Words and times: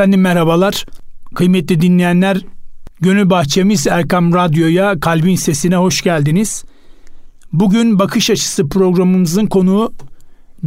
Efendim 0.00 0.20
merhabalar. 0.20 0.86
Kıymetli 1.34 1.80
dinleyenler, 1.80 2.40
Gönül 3.00 3.30
Bahçemiz 3.30 3.86
Erkam 3.86 4.34
Radyo'ya, 4.34 5.00
Kalbin 5.00 5.36
Sesine 5.36 5.76
hoş 5.76 6.02
geldiniz. 6.02 6.64
Bugün 7.52 7.98
Bakış 7.98 8.30
Açısı 8.30 8.68
programımızın 8.68 9.46
konuğu 9.46 9.92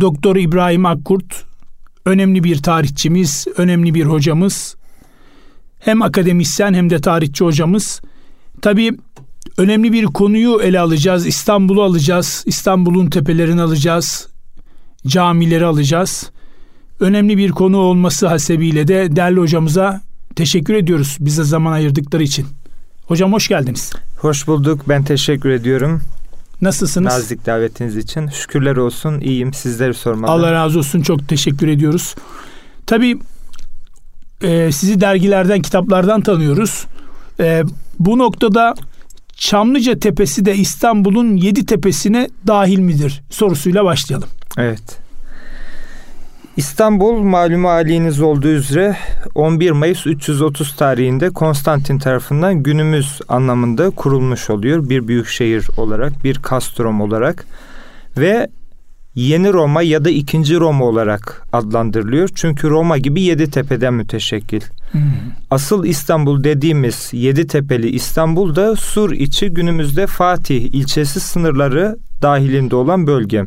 Doktor 0.02 0.36
İbrahim 0.36 0.86
Akkurt. 0.86 1.44
Önemli 2.06 2.44
bir 2.44 2.58
tarihçimiz, 2.58 3.48
önemli 3.58 3.94
bir 3.94 4.06
hocamız. 4.06 4.76
Hem 5.80 6.02
akademisyen 6.02 6.74
hem 6.74 6.90
de 6.90 7.02
tarihçi 7.02 7.44
hocamız. 7.44 8.02
Tabii 8.62 8.92
önemli 9.58 9.94
bir 9.94 10.06
konuyu 10.06 10.62
ele 10.62 10.80
alacağız. 10.80 11.28
İstanbul'u 11.28 11.84
alacağız. 11.84 12.44
İstanbul'un 12.46 13.10
tepelerini 13.10 13.62
alacağız. 13.62 14.28
Camileri 15.08 15.66
alacağız 15.66 16.32
önemli 17.04 17.38
bir 17.38 17.52
konu 17.52 17.78
olması 17.78 18.28
hasebiyle 18.28 18.88
de 18.88 19.16
değerli 19.16 19.40
hocamıza 19.40 20.02
teşekkür 20.36 20.74
ediyoruz 20.74 21.18
bize 21.20 21.44
zaman 21.44 21.72
ayırdıkları 21.72 22.24
için. 22.24 22.46
Hocam 23.08 23.34
hoş 23.34 23.48
geldiniz. 23.48 23.92
Hoş 24.18 24.48
bulduk. 24.48 24.82
Ben 24.90 25.04
teşekkür 25.04 25.50
ediyorum. 25.50 26.02
Nasılsınız? 26.62 27.14
Nazik 27.14 27.46
davetiniz 27.46 27.98
için. 27.98 28.28
Şükürler 28.28 28.76
olsun. 28.76 29.20
İyiyim. 29.20 29.54
Sizleri 29.54 29.94
sormalı. 29.94 30.32
Allah 30.32 30.52
razı 30.52 30.80
olsun. 30.80 31.02
Çok 31.02 31.30
teşekkür 31.30 31.68
ediyoruz. 31.68 32.16
Tabii 32.86 33.20
e, 34.42 34.72
sizi 34.72 35.02
dergilerden, 35.02 35.62
kitaplardan 35.62 36.22
tanıyoruz. 36.22 36.86
E, 37.40 37.64
bu 38.00 38.18
noktada 38.18 38.76
Çamlıca 39.36 40.00
Tepesi 40.00 40.46
de 40.46 40.56
İstanbul'un 40.56 41.36
yedi 41.36 41.66
tepesine 41.66 42.30
dahil 42.48 42.80
midir 42.80 43.22
sorusuyla 43.30 43.86
başlayalım. 43.86 44.30
Evet. 44.58 45.03
İstanbul 46.58 47.18
malumu 47.24 47.70
haliniz 47.70 48.22
olduğu 48.22 48.48
üzere 48.48 48.98
11 49.36 49.72
Mayıs 49.72 50.08
330 50.08 50.76
tarihinde 50.76 51.30
Konstantin 51.30 52.00
tarafından 52.00 52.64
günümüz 52.64 53.20
anlamında 53.28 53.90
kurulmuş 53.90 54.50
oluyor. 54.50 54.90
Bir 54.90 55.08
büyük 55.08 55.28
şehir 55.28 55.68
olarak, 55.78 56.24
bir 56.24 56.36
kastrom 56.36 57.02
olarak 57.02 57.46
ve 58.18 58.48
Yeni 59.16 59.54
Roma 59.54 59.82
ya 59.82 60.06
da 60.06 60.10
ikinci 60.10 60.56
Roma 60.56 60.86
olarak 60.86 61.48
adlandırılıyor. 61.54 62.30
Çünkü 62.36 62.70
Roma 62.70 62.98
gibi 62.98 63.22
yedi 63.22 63.52
tepeden 63.52 63.94
müteşekkil. 63.94 64.62
Hmm. 64.92 65.02
Asıl 65.52 65.86
İstanbul 65.86 66.44
dediğimiz 66.44 67.10
yedi 67.12 67.48
tepeli 67.48 67.90
İstanbul 67.90 68.56
da 68.56 68.76
Sur 68.76 69.12
içi 69.12 69.50
günümüzde 69.50 70.08
Fatih 70.08 70.74
ilçesi 70.74 71.20
sınırları 71.20 71.98
dahilinde 72.22 72.76
olan 72.76 73.08
bölge. 73.08 73.46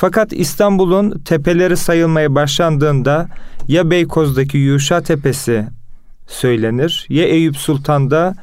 Fakat 0.00 0.32
İstanbul'un 0.32 1.18
tepeleri 1.18 1.76
sayılmaya 1.76 2.34
başlandığında 2.34 3.28
ya 3.68 3.90
Beykoz'daki 3.90 4.58
Yuşa 4.58 5.00
Tepesi 5.00 5.66
söylenir 6.26 7.06
ya 7.08 7.24
Eyüp 7.24 7.56
Sultan'da 7.56 8.34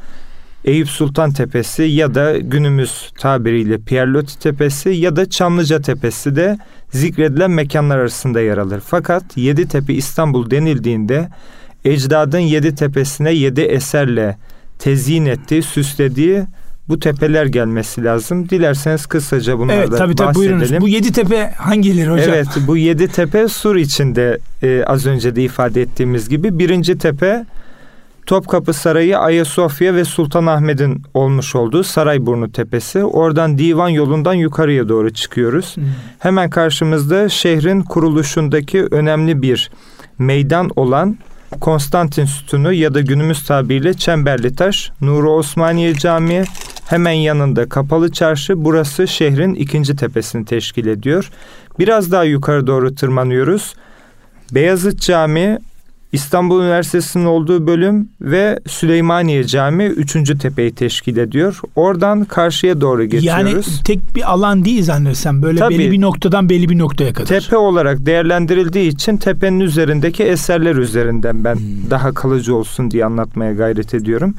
Eyüp 0.65 0.89
Sultan 0.89 1.31
Tepesi 1.31 1.83
ya 1.83 2.15
da 2.15 2.37
günümüz 2.37 3.11
tabiriyle 3.19 3.77
Pierloti 3.77 4.39
Tepesi 4.39 4.89
ya 4.89 5.15
da 5.15 5.29
Çamlıca 5.29 5.81
Tepesi 5.81 6.35
de 6.35 6.57
zikredilen 6.91 7.51
mekanlar 7.51 7.97
arasında 7.97 8.41
yer 8.41 8.57
alır. 8.57 8.81
Fakat 8.85 9.37
Yeditepe 9.37 9.93
İstanbul 9.93 10.51
denildiğinde 10.51 11.29
ecdadın 11.85 12.39
yedi 12.39 12.75
tepesine 12.75 13.31
yedi 13.31 13.61
eserle 13.61 14.37
tezyin 14.79 15.25
ettiği, 15.25 15.63
süslediği 15.63 16.43
bu 16.89 16.99
tepeler 16.99 17.45
gelmesi 17.45 18.03
lazım. 18.03 18.49
Dilerseniz 18.49 19.05
kısaca 19.05 19.59
bunlardan 19.59 19.79
evet, 19.79 19.97
tabii, 19.97 20.15
tabii, 20.15 20.27
bahsedelim. 20.27 20.59
Buyurunuz. 20.59 20.81
Bu 20.81 20.87
yedi 20.87 21.11
tepe 21.11 21.53
hangileri 21.57 22.09
hocam? 22.09 22.29
Evet 22.29 22.47
bu 22.67 22.77
yedi 22.77 23.07
tepe 23.07 23.47
Sur 23.47 23.75
içinde 23.75 24.39
e, 24.63 24.83
az 24.83 25.05
önce 25.05 25.35
de 25.35 25.43
ifade 25.43 25.81
ettiğimiz 25.81 26.29
gibi. 26.29 26.59
Birinci 26.59 26.97
tepe 26.97 27.45
Topkapı 28.25 28.73
Sarayı 28.73 29.19
Ayasofya 29.19 29.95
ve 29.95 30.05
Sultanahmet'in 30.05 31.01
olmuş 31.13 31.55
olduğu 31.55 31.83
Sarayburnu 31.83 32.51
Tepesi. 32.51 33.03
Oradan 33.03 33.57
divan 33.57 33.89
yolundan 33.89 34.33
yukarıya 34.33 34.89
doğru 34.89 35.13
çıkıyoruz. 35.13 35.75
Hmm. 35.75 35.83
Hemen 36.19 36.49
karşımızda 36.49 37.29
şehrin 37.29 37.81
kuruluşundaki 37.81 38.83
önemli 38.91 39.41
bir 39.41 39.71
meydan 40.19 40.69
olan 40.75 41.17
Konstantin 41.59 42.25
Sütunu 42.25 42.73
ya 42.73 42.93
da 42.93 43.01
günümüz 43.01 43.43
tabiriyle 43.43 43.93
Çemberli 43.93 44.55
Taş, 44.55 44.91
Nuru 45.01 45.31
Osmaniye 45.31 45.93
Camii, 45.93 46.43
hemen 46.87 47.11
yanında 47.11 47.69
Kapalı 47.69 48.11
Çarşı, 48.11 48.65
burası 48.65 49.07
şehrin 49.07 49.55
ikinci 49.55 49.95
tepesini 49.95 50.45
teşkil 50.45 50.87
ediyor. 50.87 51.31
Biraz 51.79 52.11
daha 52.11 52.23
yukarı 52.23 52.67
doğru 52.67 52.95
tırmanıyoruz. 52.95 53.75
Beyazıt 54.51 55.01
Camii, 55.01 55.57
İstanbul 56.15 56.61
Üniversitesi'nin 56.61 57.25
olduğu 57.25 57.67
bölüm 57.67 58.09
ve 58.21 58.59
Süleymaniye 58.67 59.43
Camii 59.43 59.85
üçüncü 59.85 60.37
tepeyi 60.37 60.75
teşkil 60.75 61.17
ediyor. 61.17 61.61
Oradan 61.75 62.25
karşıya 62.25 62.81
doğru 62.81 63.05
geçiyoruz. 63.05 63.27
Yani 63.27 63.63
tek 63.85 64.15
bir 64.15 64.31
alan 64.31 64.65
değil 64.65 64.83
zannedersem. 64.83 65.41
Böyle 65.41 65.59
Tabii, 65.59 65.79
belli 65.79 65.91
bir 65.91 66.01
noktadan 66.01 66.49
belli 66.49 66.69
bir 66.69 66.77
noktaya 66.77 67.13
kadar. 67.13 67.27
Tepe 67.27 67.57
olarak 67.57 68.05
değerlendirildiği 68.05 68.91
için 68.91 69.17
tepenin 69.17 69.59
üzerindeki 69.59 70.23
eserler 70.23 70.75
üzerinden 70.75 71.43
ben 71.43 71.55
hmm. 71.55 71.89
daha 71.89 72.13
kalıcı 72.13 72.55
olsun 72.55 72.91
diye 72.91 73.05
anlatmaya 73.05 73.53
gayret 73.53 73.93
ediyorum. 73.93 74.35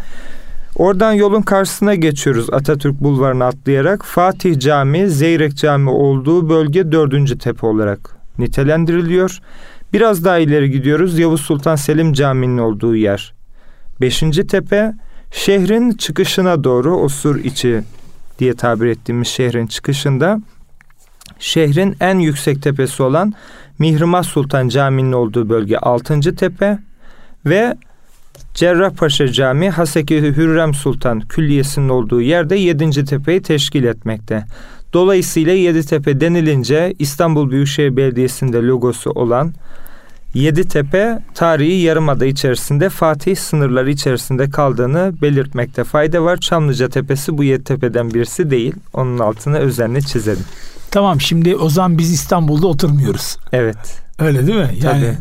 Oradan 0.76 1.12
yolun 1.12 1.42
karşısına 1.42 1.94
geçiyoruz 1.94 2.46
Atatürk 2.52 3.00
Bulvarı'nı 3.00 3.44
atlayarak. 3.44 4.04
Fatih 4.04 4.58
Camii, 4.58 5.08
Zeyrek 5.08 5.56
Camii 5.56 5.90
olduğu 5.90 6.48
bölge 6.48 6.92
dördüncü 6.92 7.38
tepe 7.38 7.66
olarak 7.66 8.16
nitelendiriliyor. 8.38 9.40
Biraz 9.96 10.24
daha 10.24 10.38
ileri 10.38 10.70
gidiyoruz. 10.70 11.18
Yavuz 11.18 11.40
Sultan 11.40 11.76
Selim 11.76 12.12
Camii'nin 12.12 12.58
olduğu 12.58 12.96
yer. 12.96 13.34
Beşinci 14.00 14.46
tepe 14.46 14.92
şehrin 15.30 15.92
çıkışına 15.92 16.64
doğru 16.64 16.96
o 16.96 17.08
sur 17.08 17.36
içi 17.36 17.82
diye 18.38 18.54
tabir 18.54 18.86
ettiğimiz 18.86 19.28
şehrin 19.28 19.66
çıkışında 19.66 20.40
şehrin 21.38 21.96
en 22.00 22.18
yüksek 22.18 22.62
tepesi 22.62 23.02
olan 23.02 23.32
Mihrimah 23.78 24.22
Sultan 24.22 24.68
Camii'nin 24.68 25.12
olduğu 25.12 25.48
bölge 25.48 25.76
altıncı 25.76 26.36
tepe 26.36 26.78
ve 27.46 27.76
Cerrahpaşa 28.54 29.32
Camii 29.32 29.70
Haseki 29.70 30.22
Hürrem 30.22 30.74
Sultan 30.74 31.20
Külliyesi'nin 31.20 31.88
olduğu 31.88 32.20
yerde 32.20 32.56
yedinci 32.56 33.04
tepeyi 33.04 33.42
teşkil 33.42 33.84
etmekte. 33.84 34.44
Dolayısıyla 34.92 35.52
Yeditepe 35.52 36.20
denilince 36.20 36.94
İstanbul 36.98 37.50
Büyükşehir 37.50 37.96
Belediyesi'nde 37.96 38.62
logosu 38.62 39.10
olan 39.10 39.52
Yeditepe 40.36 41.18
tarihi 41.34 41.80
yarımada 41.80 42.26
içerisinde 42.26 42.88
Fatih 42.88 43.36
sınırları 43.36 43.90
içerisinde 43.90 44.50
kaldığını 44.50 45.12
belirtmekte 45.22 45.84
fayda 45.84 46.24
var. 46.24 46.36
Çamlıca 46.36 46.88
Tepesi 46.88 47.38
bu 47.38 47.44
Yeditepe'den 47.44 48.14
birisi 48.14 48.50
değil. 48.50 48.74
Onun 48.92 49.18
altına 49.18 49.56
özenle 49.56 50.00
çizelim. 50.00 50.44
Tamam 50.90 51.20
şimdi 51.20 51.56
o 51.56 51.68
zaman 51.68 51.98
biz 51.98 52.12
İstanbul'da 52.12 52.66
oturmuyoruz. 52.66 53.36
Evet. 53.52 54.02
Öyle 54.18 54.46
değil 54.46 54.58
mi? 54.58 54.70
Yani 54.82 55.00
Tabii. 55.00 55.16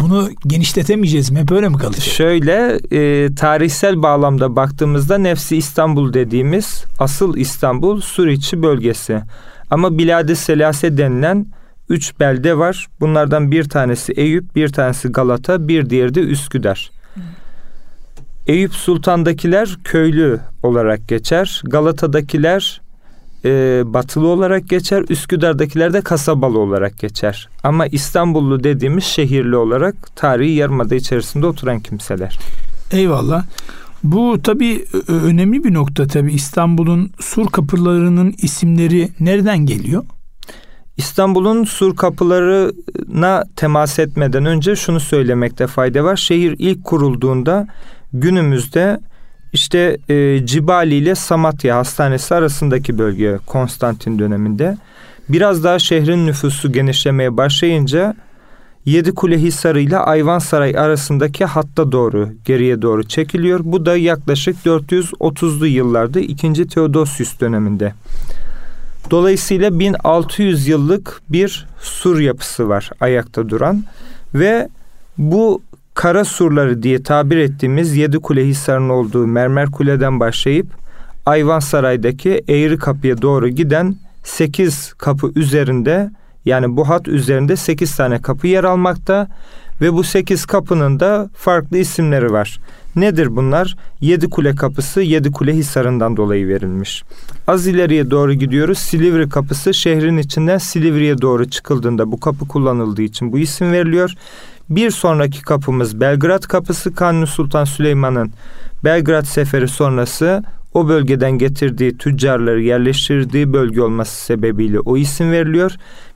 bunu 0.00 0.30
genişletemeyeceğiz 0.46 1.30
mi? 1.30 1.38
Hep 1.38 1.52
öyle 1.52 1.68
mi 1.68 1.76
kalacak? 1.76 2.02
Şöyle 2.04 2.78
e, 2.90 3.34
tarihsel 3.34 4.02
bağlamda 4.02 4.56
baktığımızda 4.56 5.18
Nefsi 5.18 5.56
İstanbul 5.56 6.12
dediğimiz 6.12 6.84
asıl 6.98 7.36
İstanbul 7.36 8.00
Suriçi 8.00 8.62
bölgesi. 8.62 9.20
Ama 9.70 9.98
Bilad-i 9.98 10.36
Selase 10.36 10.98
denilen 10.98 11.46
üç 11.90 12.20
belde 12.20 12.58
var. 12.58 12.86
Bunlardan 13.00 13.50
bir 13.50 13.64
tanesi 13.64 14.12
Eyüp, 14.12 14.56
bir 14.56 14.68
tanesi 14.68 15.08
Galata, 15.08 15.68
bir 15.68 15.90
diğeri 15.90 16.14
de 16.14 16.20
Üsküdar. 16.20 16.90
Eyüp 18.46 18.74
Sultan'dakiler 18.74 19.78
köylü 19.84 20.40
olarak 20.62 21.08
geçer. 21.08 21.62
Galata'dakiler 21.64 22.80
e, 23.44 23.82
batılı 23.86 24.26
olarak 24.26 24.68
geçer. 24.68 25.04
Üsküdar'dakiler 25.08 25.92
de 25.92 26.00
kasabalı 26.00 26.58
olarak 26.58 26.98
geçer. 26.98 27.48
Ama 27.62 27.86
İstanbullu 27.86 28.64
dediğimiz 28.64 29.04
şehirli 29.04 29.56
olarak 29.56 30.16
tarihi 30.16 30.52
yarımada 30.52 30.94
içerisinde 30.94 31.46
oturan 31.46 31.80
kimseler. 31.80 32.38
Eyvallah. 32.92 33.44
Bu 34.04 34.42
tabii 34.42 34.84
önemli 35.08 35.64
bir 35.64 35.74
nokta 35.74 36.06
tabii. 36.06 36.32
İstanbul'un 36.32 37.10
sur 37.20 37.46
kapılarının 37.46 38.34
isimleri 38.42 39.08
nereden 39.20 39.58
geliyor? 39.58 40.04
İstanbul'un 41.00 41.64
sur 41.64 41.96
kapılarına 41.96 43.44
temas 43.56 43.98
etmeden 43.98 44.44
önce 44.44 44.76
şunu 44.76 45.00
söylemekte 45.00 45.66
fayda 45.66 46.04
var. 46.04 46.16
Şehir 46.16 46.56
ilk 46.58 46.84
kurulduğunda 46.84 47.66
günümüzde 48.12 49.00
işte 49.52 49.96
e, 50.08 50.46
Cibali 50.46 50.94
ile 50.94 51.14
Samatya 51.14 51.76
Hastanesi 51.76 52.34
arasındaki 52.34 52.98
bölge 52.98 53.38
Konstantin 53.46 54.18
döneminde. 54.18 54.76
Biraz 55.28 55.64
daha 55.64 55.78
şehrin 55.78 56.26
nüfusu 56.26 56.72
genişlemeye 56.72 57.36
başlayınca 57.36 58.14
Yedikule 58.84 59.38
Hisarı 59.38 59.80
ile 59.80 59.98
Ayvansaray 59.98 60.78
arasındaki 60.78 61.44
hatta 61.44 61.92
doğru 61.92 62.28
geriye 62.44 62.82
doğru 62.82 63.02
çekiliyor. 63.02 63.60
Bu 63.62 63.86
da 63.86 63.96
yaklaşık 63.96 64.56
430'lu 64.66 65.66
yıllarda 65.66 66.20
2. 66.20 66.68
Teodosius 66.68 67.40
döneminde. 67.40 67.94
Dolayısıyla 69.10 69.78
1600 69.78 70.68
yıllık 70.68 71.22
bir 71.28 71.66
sur 71.80 72.20
yapısı 72.20 72.68
var 72.68 72.90
ayakta 73.00 73.48
duran 73.48 73.84
ve 74.34 74.68
bu 75.18 75.62
kara 75.94 76.24
surları 76.24 76.82
diye 76.82 77.02
tabir 77.02 77.36
ettiğimiz 77.36 77.96
yedi 77.96 78.18
kule 78.18 78.46
hisarının 78.46 78.88
olduğu 78.88 79.26
mermer 79.26 79.70
kuleden 79.70 80.20
başlayıp 80.20 80.66
Ayvansaray'daki 81.26 82.44
Eğri 82.48 82.78
Kapı'ya 82.78 83.22
doğru 83.22 83.48
giden 83.48 83.96
sekiz 84.24 84.92
kapı 84.92 85.32
üzerinde 85.34 86.10
yani 86.44 86.76
bu 86.76 86.88
hat 86.88 87.08
üzerinde 87.08 87.56
sekiz 87.56 87.96
tane 87.96 88.22
kapı 88.22 88.46
yer 88.46 88.64
almakta 88.64 89.28
ve 89.80 89.92
bu 89.92 90.04
sekiz 90.04 90.46
kapının 90.46 91.00
da 91.00 91.30
farklı 91.34 91.78
isimleri 91.78 92.32
var. 92.32 92.58
Nedir 92.96 93.36
bunlar? 93.36 93.76
Yedi 94.00 94.30
Kule 94.30 94.54
Kapısı 94.54 95.00
Yedi 95.00 95.32
Kule 95.32 95.54
Hisarı'ndan 95.54 96.16
dolayı 96.16 96.48
verilmiş. 96.48 97.04
Az 97.46 97.66
ileriye 97.66 98.10
doğru 98.10 98.32
gidiyoruz. 98.32 98.78
Silivri 98.78 99.28
Kapısı 99.28 99.74
şehrin 99.74 100.16
içinden 100.16 100.58
Silivri'ye 100.58 101.20
doğru 101.20 101.50
çıkıldığında 101.50 102.12
bu 102.12 102.20
kapı 102.20 102.48
kullanıldığı 102.48 103.02
için 103.02 103.32
bu 103.32 103.38
isim 103.38 103.72
veriliyor. 103.72 104.14
Bir 104.70 104.90
sonraki 104.90 105.42
kapımız 105.42 106.00
Belgrad 106.00 106.42
Kapısı 106.42 106.94
Kanuni 106.94 107.26
Sultan 107.26 107.64
Süleyman'ın 107.64 108.32
Belgrad 108.84 109.24
seferi 109.24 109.68
sonrası 109.68 110.42
o 110.74 110.88
bölgeden 110.88 111.32
getirdiği 111.32 111.98
tüccarları 111.98 112.62
yerleştirdiği 112.62 113.52
bölge 113.52 113.82
olması 113.82 114.24
sebebiyle 114.24 114.80
o 114.80 114.96
isim 114.96 115.32
veriliyor. 115.32 115.72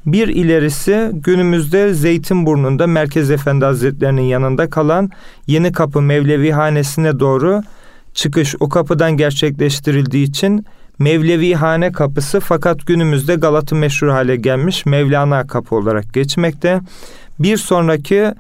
Bir 0.07 0.29
ilerisi 0.29 1.11
günümüzde 1.13 1.95
Zeytinburnu'nda 1.95 2.87
Merkez 2.87 3.31
Efendi 3.31 3.65
Hazretlerinin 3.65 4.23
yanında 4.23 4.71
kalan 4.71 5.11
Yeni 5.47 5.73
Kapı 5.73 6.03
Mevlevi 6.03 6.51
Hanesi'ne 6.51 7.21
doğru 7.21 7.63
çıkış 8.15 8.55
o 8.61 8.69
kapıdan 8.69 9.17
gerçekleştirildiği 9.17 10.29
için 10.29 10.67
Mevlevi 10.99 11.55
Hane 11.55 11.93
Kapısı 11.93 12.41
fakat 12.41 12.87
günümüzde 12.87 13.35
Galata 13.35 13.77
meşhur 13.77 14.09
hale 14.09 14.37
gelmiş 14.37 14.87
Mevlana 14.87 15.47
Kapı 15.47 15.77
olarak 15.77 16.15
geçmekte. 16.15 16.81
Bir 17.39 17.57
sonraki 17.57 18.33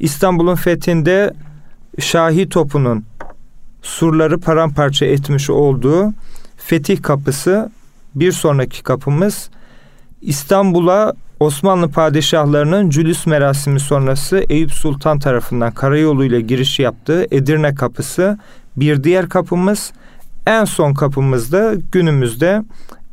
İstanbul'un 0.00 0.54
fethinde 0.54 1.34
Şahi 1.98 2.48
topunun 2.48 3.04
surları 3.88 4.40
paramparça 4.40 5.06
etmiş 5.06 5.50
olduğu 5.50 6.12
Fetih 6.56 7.02
Kapısı 7.02 7.70
bir 8.14 8.32
sonraki 8.32 8.82
kapımız 8.82 9.50
İstanbul'a 10.22 11.12
Osmanlı 11.40 11.88
padişahlarının 11.88 12.90
cülüs 12.90 13.26
merasimi 13.26 13.80
sonrası 13.80 14.44
Eyüp 14.48 14.72
Sultan 14.72 15.18
tarafından 15.18 15.72
karayoluyla 15.72 16.40
giriş 16.40 16.78
yaptığı 16.78 17.26
Edirne 17.30 17.74
Kapısı 17.74 18.38
bir 18.76 19.04
diğer 19.04 19.28
kapımız 19.28 19.92
en 20.46 20.64
son 20.64 20.94
kapımızda 20.94 21.74
günümüzde 21.92 22.62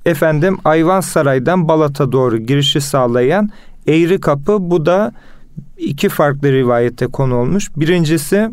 efendim 0.05 0.57
Ayvansaray'dan 0.65 1.67
Balat'a 1.67 2.11
doğru 2.11 2.37
girişi 2.37 2.81
sağlayan 2.81 3.49
Eğri 3.87 4.21
Kapı 4.21 4.57
bu 4.59 4.85
da 4.85 5.11
iki 5.77 6.09
farklı 6.09 6.51
rivayette 6.51 7.07
konu 7.07 7.35
olmuş. 7.35 7.69
Birincisi 7.75 8.49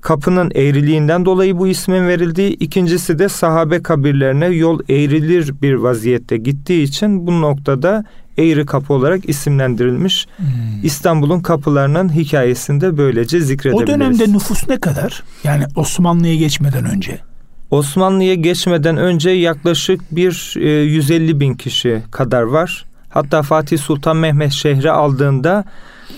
kapının 0.00 0.50
eğriliğinden 0.54 1.24
dolayı 1.24 1.58
bu 1.58 1.68
ismin 1.68 2.08
verildiği, 2.08 2.50
ikincisi 2.50 3.18
de 3.18 3.28
sahabe 3.28 3.82
kabirlerine 3.82 4.46
yol 4.46 4.80
eğrilir 4.88 5.54
bir 5.62 5.74
vaziyette 5.74 6.36
gittiği 6.36 6.82
için 6.82 7.26
bu 7.26 7.40
noktada 7.40 8.04
Eğri 8.38 8.66
Kapı 8.66 8.92
olarak 8.94 9.28
isimlendirilmiş. 9.28 10.26
Hmm. 10.36 10.46
İstanbul'un 10.82 11.40
kapılarının 11.40 12.14
hikayesinde 12.14 12.96
böylece 12.96 13.40
zikredebiliriz. 13.40 13.94
O 13.94 13.94
dönemde 13.94 14.32
nüfus 14.32 14.68
ne 14.68 14.80
kadar? 14.80 15.22
Yani 15.44 15.64
Osmanlı'ya 15.76 16.34
geçmeden 16.34 16.84
önce. 16.84 17.18
Osmanlı'ya 17.70 18.34
geçmeden 18.34 18.96
önce 18.96 19.30
yaklaşık 19.30 20.00
bir 20.16 20.54
e, 20.56 20.68
150 20.68 21.40
bin 21.40 21.54
kişi 21.54 22.02
kadar 22.10 22.42
var. 22.42 22.84
Hatta 23.08 23.42
Fatih 23.42 23.78
Sultan 23.78 24.16
Mehmet 24.16 24.52
şehri 24.52 24.90
aldığında 24.90 25.64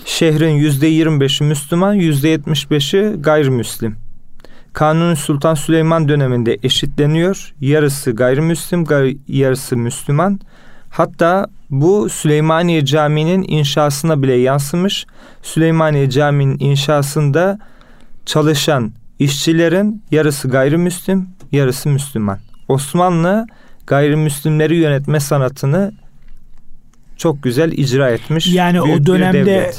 şehrin 0.05 0.49
yüzde 0.49 0.91
25'i 0.91 1.47
Müslüman, 1.47 1.93
yüzde 1.93 2.35
75'i 2.35 3.21
gayrimüslim. 3.21 3.95
Kanuni 4.73 5.15
Sultan 5.15 5.53
Süleyman 5.53 6.09
döneminde 6.09 6.57
eşitleniyor. 6.63 7.53
Yarısı 7.61 8.11
gayrimüslim, 8.11 8.85
yarısı 9.27 9.77
Müslüman. 9.77 10.39
Hatta 10.89 11.47
bu 11.69 12.09
Süleymaniye 12.09 12.85
Camii'nin 12.85 13.45
inşasına 13.47 14.21
bile 14.23 14.33
yansımış. 14.33 15.05
Süleymaniye 15.41 16.09
Camii'nin 16.09 16.59
inşasında 16.59 17.59
çalışan 18.25 18.91
işçilerin 19.19 20.03
yarısı 20.11 20.47
gayrimüslim, 20.47 21.29
yarısı 21.51 21.89
Müslüman. 21.89 22.39
Osmanlı 22.67 23.45
gayrimüslimleri 23.87 24.75
yönetme 24.75 25.19
sanatını 25.19 25.93
çok 27.21 27.43
güzel 27.43 27.71
icra 27.71 28.09
etmiş. 28.09 28.47
Yani 28.47 28.81
o 28.81 29.05
dönemde 29.05 29.71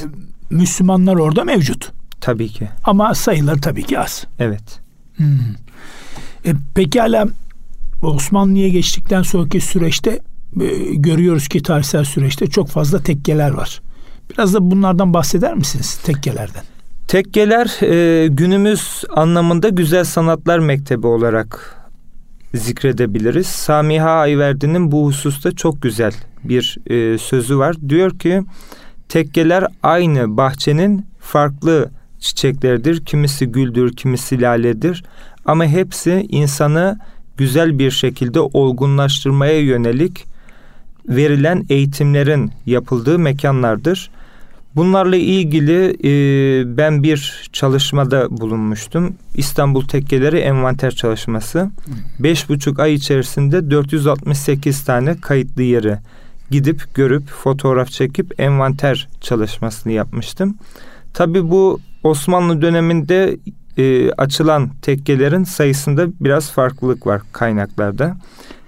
Müslümanlar 0.51 1.17
orada 1.17 1.45
mevcut. 1.45 1.93
Tabii 2.21 2.49
ki. 2.49 2.69
Ama 2.85 3.15
sayıları 3.15 3.61
tabii 3.61 3.83
ki 3.83 3.99
az. 3.99 4.27
Evet. 4.39 4.81
Hmm. 5.17 5.27
E, 6.45 6.53
pekala 6.75 7.27
Osmanlı'ya 8.03 8.69
geçtikten 8.69 9.23
sonraki 9.23 9.61
süreçte 9.61 10.11
e, 10.61 10.95
görüyoruz 10.95 11.49
ki 11.49 11.63
tarihsel 11.63 12.05
süreçte 12.05 12.47
çok 12.47 12.69
fazla 12.69 13.03
tekkeler 13.03 13.51
var. 13.51 13.83
Biraz 14.31 14.55
da 14.55 14.71
bunlardan 14.71 15.15
bahseder 15.15 15.55
misiniz 15.55 16.01
tekkelerden? 16.05 16.63
Tekkeler 17.09 17.83
e, 17.83 18.27
günümüz 18.29 19.05
anlamında 19.17 19.69
güzel 19.69 20.05
sanatlar 20.05 20.59
mektebi 20.59 21.07
olarak 21.07 21.82
zikredebiliriz. 22.55 23.47
Samiha 23.47 24.11
Ayverdi'nin 24.11 24.93
bu 24.93 25.07
hususta 25.07 25.53
çok 25.53 25.83
güzel 25.83 26.13
bir 26.45 26.79
e, 26.87 27.19
sözü 27.19 27.59
var. 27.59 27.77
Diyor 27.89 28.19
ki 28.19 28.43
tekkeler 29.09 29.67
aynı 29.83 30.37
bahçenin 30.37 31.07
farklı 31.21 31.91
çiçekleridir. 32.19 33.05
Kimisi 33.05 33.47
güldür, 33.47 33.97
kimisi 33.97 34.41
laledir. 34.41 35.05
Ama 35.45 35.65
hepsi 35.65 36.27
insanı 36.29 36.99
güzel 37.37 37.79
bir 37.79 37.91
şekilde 37.91 38.41
olgunlaştırmaya 38.41 39.61
yönelik 39.61 40.25
verilen 41.09 41.67
eğitimlerin 41.69 42.51
yapıldığı 42.67 43.19
mekanlardır. 43.19 44.11
Bunlarla 44.77 45.17
ilgili 45.17 45.97
e, 46.05 46.77
ben 46.77 47.03
bir 47.03 47.49
çalışmada 47.53 48.27
bulunmuştum. 48.31 49.15
İstanbul 49.35 49.89
Tekkeleri 49.89 50.39
Envanter 50.39 50.91
Çalışması. 50.91 51.71
Beş 52.19 52.49
buçuk 52.49 52.81
ay 52.81 52.95
içerisinde 52.95 53.71
468 53.71 54.85
tane 54.85 55.17
kayıtlı 55.21 55.63
yeri 55.63 55.99
gidip 56.51 56.95
görüp 56.95 57.29
fotoğraf 57.29 57.89
çekip 57.89 58.41
envanter 58.41 59.09
çalışmasını 59.21 59.93
yapmıştım. 59.93 60.57
Tabi 61.15 61.51
bu 61.51 61.81
Osmanlı 62.03 62.63
döneminde 62.63 63.37
e, 63.79 64.13
açılan 64.13 64.71
tekkelerin 64.83 65.45
sayısında 65.45 66.07
biraz 66.21 66.51
farklılık 66.51 67.07
var 67.07 67.23
kaynaklarda. 67.33 68.17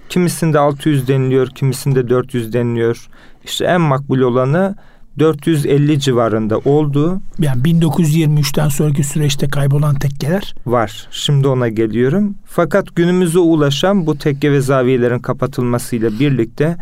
Kimisinde 0.09 0.59
600 0.59 1.07
deniliyor, 1.07 1.47
kimisinde 1.47 2.09
400 2.09 2.53
deniliyor. 2.53 3.07
İşte 3.43 3.65
en 3.65 3.81
makbul 3.81 4.19
olanı 4.19 4.75
450 5.19 5.99
civarında 5.99 6.57
oldu. 6.57 7.21
Yani 7.39 7.61
1923'ten 7.61 8.69
sonraki 8.69 9.03
süreçte 9.03 9.47
kaybolan 9.47 9.95
tekkeler 9.95 10.55
var. 10.65 11.07
Şimdi 11.11 11.47
ona 11.47 11.67
geliyorum. 11.67 12.35
Fakat 12.45 12.95
günümüze 12.95 13.39
ulaşan 13.39 14.05
bu 14.07 14.17
tekke 14.17 14.51
ve 14.51 14.61
zaviyelerin 14.61 15.19
kapatılmasıyla 15.19 16.19
birlikte 16.19 16.77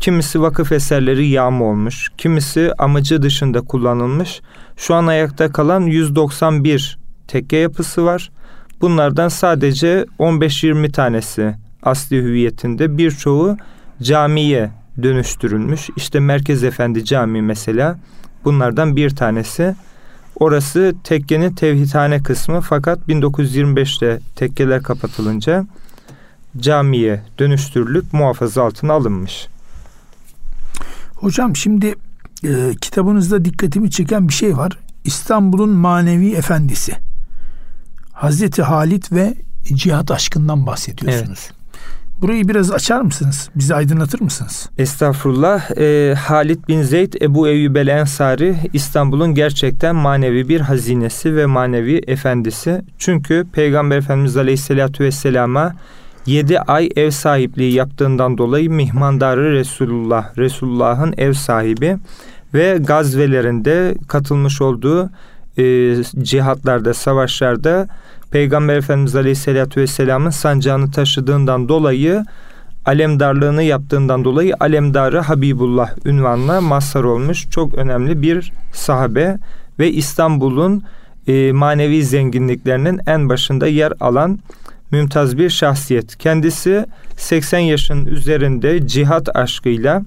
kimisi 0.00 0.40
vakıf 0.40 0.72
eserleri 0.72 1.28
yağma 1.28 1.64
olmuş, 1.64 2.08
kimisi 2.18 2.72
amacı 2.78 3.22
dışında 3.22 3.60
kullanılmış. 3.60 4.40
Şu 4.76 4.94
an 4.94 5.06
ayakta 5.06 5.52
kalan 5.52 5.80
191 5.80 6.98
tekke 7.28 7.56
yapısı 7.56 8.04
var. 8.04 8.30
Bunlardan 8.80 9.28
sadece 9.28 10.06
15-20 10.18 10.92
tanesi 10.92 11.54
asli 11.82 12.16
hüviyetinde 12.16 12.98
birçoğu 12.98 13.56
camiye 14.02 14.70
dönüştürülmüş. 15.02 15.88
İşte 15.96 16.20
Merkez 16.20 16.64
Efendi 16.64 17.04
Camii 17.04 17.42
mesela 17.42 17.98
bunlardan 18.44 18.96
bir 18.96 19.10
tanesi. 19.10 19.76
Orası 20.36 20.94
tekkenin 21.04 21.54
tevhidhane 21.54 22.22
kısmı 22.22 22.60
fakat 22.60 22.98
1925'te 23.08 24.20
tekkeler 24.36 24.82
kapatılınca 24.82 25.66
camiye 26.56 27.22
dönüştürülüp 27.38 28.12
muhafaza 28.12 28.64
altına 28.64 28.92
alınmış. 28.92 29.48
Hocam 31.14 31.56
şimdi 31.56 31.94
e, 32.44 32.70
kitabınızda 32.80 33.44
dikkatimi 33.44 33.90
çeken 33.90 34.28
bir 34.28 34.32
şey 34.32 34.56
var. 34.56 34.78
İstanbul'un 35.04 35.70
manevi 35.70 36.32
efendisi. 36.32 36.92
Hazreti 38.12 38.62
Halit 38.62 39.12
ve 39.12 39.34
cihat 39.74 40.10
aşkından 40.10 40.66
bahsediyorsunuz. 40.66 41.40
Evet. 41.50 41.57
Burayı 42.22 42.48
biraz 42.48 42.70
açar 42.70 43.00
mısınız? 43.00 43.50
Bizi 43.54 43.74
aydınlatır 43.74 44.20
mısınız? 44.20 44.70
Estağfurullah. 44.78 45.78
E, 45.78 46.14
Halit 46.14 46.68
bin 46.68 46.82
Zeyd 46.82 47.12
Ebu 47.22 47.48
Eyyub 47.48 47.76
el 47.76 47.86
Ensari 47.86 48.56
İstanbul'un 48.72 49.34
gerçekten 49.34 49.96
manevi 49.96 50.48
bir 50.48 50.60
hazinesi 50.60 51.36
ve 51.36 51.46
manevi 51.46 52.02
efendisi. 52.06 52.82
Çünkü 52.98 53.46
Peygamber 53.52 53.98
Efendimiz 53.98 54.36
Aleyhisselatü 54.36 55.04
Vesselam'a 55.04 55.74
yedi 56.26 56.60
ay 56.60 56.88
ev 56.96 57.10
sahipliği 57.10 57.72
yaptığından 57.72 58.38
dolayı 58.38 58.70
mihmandarı 58.70 59.52
Resulullah, 59.52 60.38
Resulullah'ın 60.38 61.14
ev 61.16 61.32
sahibi 61.32 61.96
ve 62.54 62.78
gazvelerinde 62.80 63.94
katılmış 64.08 64.60
olduğu 64.62 65.10
e, 65.58 65.94
cihatlarda, 66.22 66.94
savaşlarda 66.94 67.88
Peygamber 68.30 68.76
Efendimiz 68.76 69.16
Aleyhisselatü 69.16 69.80
Vesselam'ın 69.80 70.30
sancağını 70.30 70.90
taşıdığından 70.90 71.68
dolayı 71.68 72.24
alemdarlığını 72.84 73.62
yaptığından 73.62 74.24
dolayı 74.24 74.54
alemdarı 74.60 75.20
Habibullah 75.20 75.90
ünvanına 76.04 76.60
mazhar 76.60 77.04
olmuş 77.04 77.50
çok 77.50 77.74
önemli 77.74 78.22
bir 78.22 78.52
sahabe 78.72 79.38
ve 79.78 79.92
İstanbul'un 79.92 80.82
e, 81.26 81.52
manevi 81.52 82.04
zenginliklerinin 82.04 83.00
en 83.06 83.28
başında 83.28 83.66
yer 83.66 83.92
alan 84.00 84.38
mümtaz 84.90 85.38
bir 85.38 85.50
şahsiyet. 85.50 86.18
Kendisi 86.18 86.86
80 87.16 87.58
yaşın 87.58 88.06
üzerinde 88.06 88.86
cihat 88.86 89.36
aşkıyla 89.36 90.02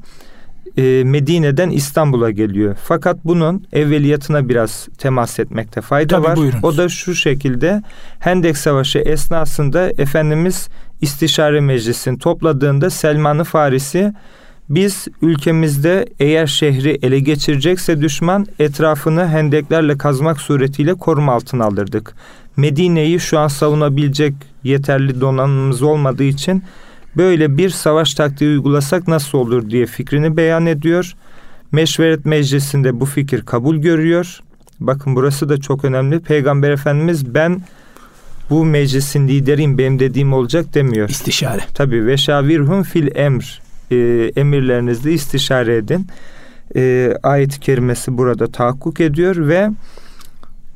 e, 0.77 1.03
Medine'den 1.03 1.69
İstanbul'a 1.69 2.31
geliyor. 2.31 2.75
Fakat 2.83 3.17
bunun 3.25 3.65
evveliyatına 3.73 4.49
biraz 4.49 4.87
temas 4.97 5.39
etmekte 5.39 5.81
fayda 5.81 6.15
Tabii, 6.15 6.27
var. 6.27 6.35
Buyurunuz. 6.35 6.63
O 6.63 6.77
da 6.77 6.89
şu 6.89 7.15
şekilde 7.15 7.81
Hendek 8.19 8.57
Savaşı 8.57 8.99
esnasında 8.99 9.89
Efendimiz 9.89 10.69
İstişare 11.01 11.61
Meclisi'ni 11.61 12.19
topladığında 12.19 12.89
Selman-ı 12.89 13.43
Farisi 13.43 14.13
biz 14.69 15.07
ülkemizde 15.21 16.05
eğer 16.19 16.47
şehri 16.47 16.99
ele 17.01 17.19
geçirecekse 17.19 18.01
düşman 18.01 18.47
etrafını 18.59 19.27
hendeklerle 19.27 19.97
kazmak 19.97 20.41
suretiyle 20.41 20.93
koruma 20.93 21.33
altına 21.33 21.65
alırdık. 21.65 22.15
Medine'yi 22.57 23.19
şu 23.19 23.39
an 23.39 23.47
savunabilecek 23.47 24.33
yeterli 24.63 25.21
donanımımız 25.21 25.81
olmadığı 25.81 26.23
için 26.23 26.63
böyle 27.17 27.57
bir 27.57 27.69
savaş 27.69 28.13
taktiği 28.13 28.49
uygulasak 28.49 29.07
nasıl 29.07 29.37
olur 29.37 29.69
diye 29.69 29.85
fikrini 29.85 30.37
beyan 30.37 30.65
ediyor. 30.65 31.13
Meşveret 31.71 32.25
Meclisi'nde 32.25 32.99
bu 32.99 33.05
fikir 33.05 33.41
kabul 33.41 33.77
görüyor. 33.77 34.39
Bakın 34.79 35.15
burası 35.15 35.49
da 35.49 35.61
çok 35.61 35.85
önemli. 35.85 36.19
Peygamber 36.19 36.71
Efendimiz 36.71 37.33
ben 37.33 37.61
bu 38.49 38.65
meclisin 38.65 39.27
lideriyim 39.27 39.77
benim 39.77 39.99
dediğim 39.99 40.33
olacak 40.33 40.73
demiyor. 40.73 41.09
İstişare. 41.09 41.61
Tabi 41.73 42.05
ve 42.05 42.17
şavirhum 42.17 42.83
fil 42.83 43.15
emr 43.15 43.61
e, 43.91 43.95
emirlerinizde 44.35 45.13
istişare 45.13 45.75
edin. 45.75 46.07
E, 46.75 47.13
ayet-i 47.23 47.59
kerimesi 47.59 48.17
burada 48.17 48.47
tahakkuk 48.47 48.99
ediyor 48.99 49.47
ve 49.47 49.69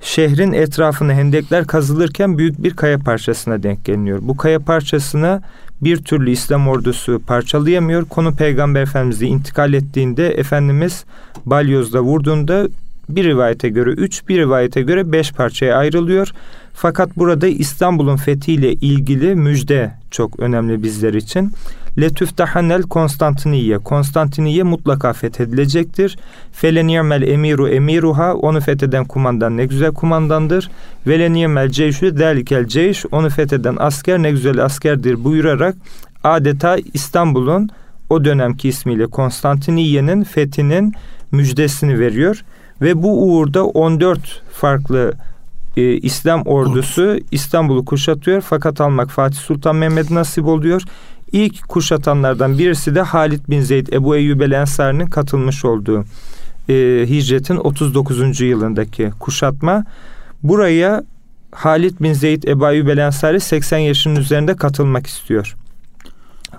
şehrin 0.02 0.52
etrafına 0.52 1.14
hendekler 1.14 1.68
kazılırken 1.68 2.38
büyük 2.38 2.64
bir 2.64 2.76
kaya 2.76 3.00
parçasına 3.00 3.64
denk 3.64 3.86
geliniyor. 3.86 4.20
Bu 4.22 4.38
kaya 4.38 4.60
parçasına 4.60 5.42
bir 5.82 5.98
türlü 5.98 6.32
İslam 6.32 6.68
ordusu 6.68 7.22
parçalayamıyor. 7.28 8.06
Konu 8.06 8.36
Peygamber 8.36 8.82
Efendimiz'e 8.82 9.26
intikal 9.26 9.74
ettiğinde 9.74 10.28
Efendimiz 10.28 11.06
balyozla 11.46 12.02
vurduğunda 12.02 12.68
bir 13.10 13.24
rivayete 13.24 13.70
göre 13.70 13.90
üç, 13.90 14.28
bir 14.30 14.38
rivayete 14.38 14.82
göre 14.82 15.12
beş 15.12 15.32
parçaya 15.32 15.78
ayrılıyor. 15.78 16.32
Fakat 16.74 17.18
burada 17.18 17.48
İstanbul'un 17.48 18.18
fethiyle 18.18 18.74
ilgili 18.74 19.36
müjde 19.36 19.92
çok 20.12 20.40
önemli 20.40 20.84
bizler 20.84 21.14
için. 21.14 21.52
Letüftahanel 22.00 22.82
Konstantiniye. 22.82 23.78
Konstantiniye 23.78 24.64
mutlaka 24.64 25.14
fethedilecektir. 25.14 26.18
Feleniyemel 26.52 27.22
emiru 27.22 27.70
emiruha. 27.70 28.34
Onu 28.34 28.62
fetheden 28.62 29.06
kumandan 29.06 29.58
ne 29.58 29.66
güzel 29.66 29.94
kumandandır. 29.94 30.72
Veleniyemel 31.08 31.70
ceyşü 31.70 32.18
delikel 32.18 32.68
ceyş. 32.68 33.06
Onu 33.12 33.30
fetheden 33.30 33.76
asker 33.80 34.22
ne 34.22 34.32
güzel 34.32 34.66
askerdir 34.66 35.24
buyurarak 35.24 35.76
adeta 36.24 36.78
İstanbul'un 36.94 37.70
o 38.10 38.26
dönemki 38.26 38.70
ismiyle 38.70 39.08
Konstantiniye'nin 39.08 40.24
fethinin 40.24 40.94
müjdesini 41.32 42.00
veriyor. 42.00 42.44
Ve 42.82 43.04
bu 43.04 43.24
uğurda 43.24 43.66
14 43.66 44.42
farklı 44.52 45.14
e, 45.78 45.94
İslam 45.94 46.42
ordusu 46.42 47.18
İstanbul'u 47.32 47.86
kuşatıyor. 47.86 48.42
Fakat 48.42 48.82
almak 48.82 49.12
Fatih 49.12 49.38
Sultan 49.38 49.76
Mehmet 49.76 50.12
nasip 50.12 50.46
oluyor. 50.46 50.82
İlk 51.32 51.68
kuşatanlardan 51.68 52.58
birisi 52.58 52.96
de 52.96 53.02
Halid 53.02 53.50
bin 53.50 53.62
Zeyd 53.62 53.88
Ebu 53.88 54.16
Eyyub 54.16 54.42
el 54.42 54.52
Ensari'nin 54.52 55.08
katılmış 55.08 55.66
olduğu 55.66 56.06
e, 56.70 56.74
hicretin 57.10 57.56
39. 57.56 58.42
yılındaki 58.42 59.12
kuşatma. 59.20 59.84
Buraya 60.44 61.04
Halid 61.52 62.00
bin 62.00 62.14
Zeyd 62.14 62.44
Ebu 62.44 62.70
Eyyub 62.70 62.88
el 62.88 62.98
Ensari 62.98 63.40
80 63.40 63.78
yaşının 63.78 64.16
üzerinde 64.16 64.56
katılmak 64.56 65.08
istiyor. 65.08 65.56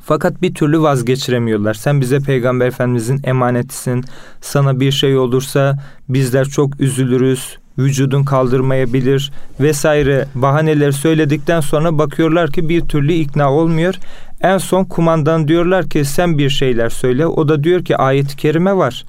Fakat 0.02 0.42
bir 0.42 0.54
türlü 0.54 0.80
vazgeçiremiyorlar. 0.80 1.75
Sen 1.75 2.00
bize 2.00 2.20
Peygamber 2.20 2.66
Efendimizin 2.66 3.20
emanetisin. 3.25 4.04
Sana 4.40 4.80
bir 4.80 4.92
şey 4.92 5.16
olursa 5.16 5.78
bizler 6.08 6.49
çok 6.49 6.80
üzülürüz. 6.80 7.58
Vücudun 7.78 8.25
kaldırmayabilir 8.25 9.32
vesaire 9.61 10.26
bahaneler 10.35 10.92
söyledikten 10.92 11.61
sonra 11.61 11.99
bakıyorlar 11.99 12.50
ki 12.50 12.68
bir 12.68 12.80
türlü 12.80 13.12
ikna 13.12 13.52
olmuyor. 13.52 13.94
En 14.40 14.59
son 14.59 14.85
kumandan 14.85 15.49
diyorlar 15.49 15.88
ki 15.88 16.05
sen 16.05 16.38
bir 16.38 16.50
şeyler 16.50 16.88
söyle. 16.88 17.26
O 17.26 17.49
da 17.49 17.64
diyor 17.64 17.85
ki 17.85 17.97
ayet-i 17.97 18.37
kerime 18.37 18.76
var. 18.76 19.05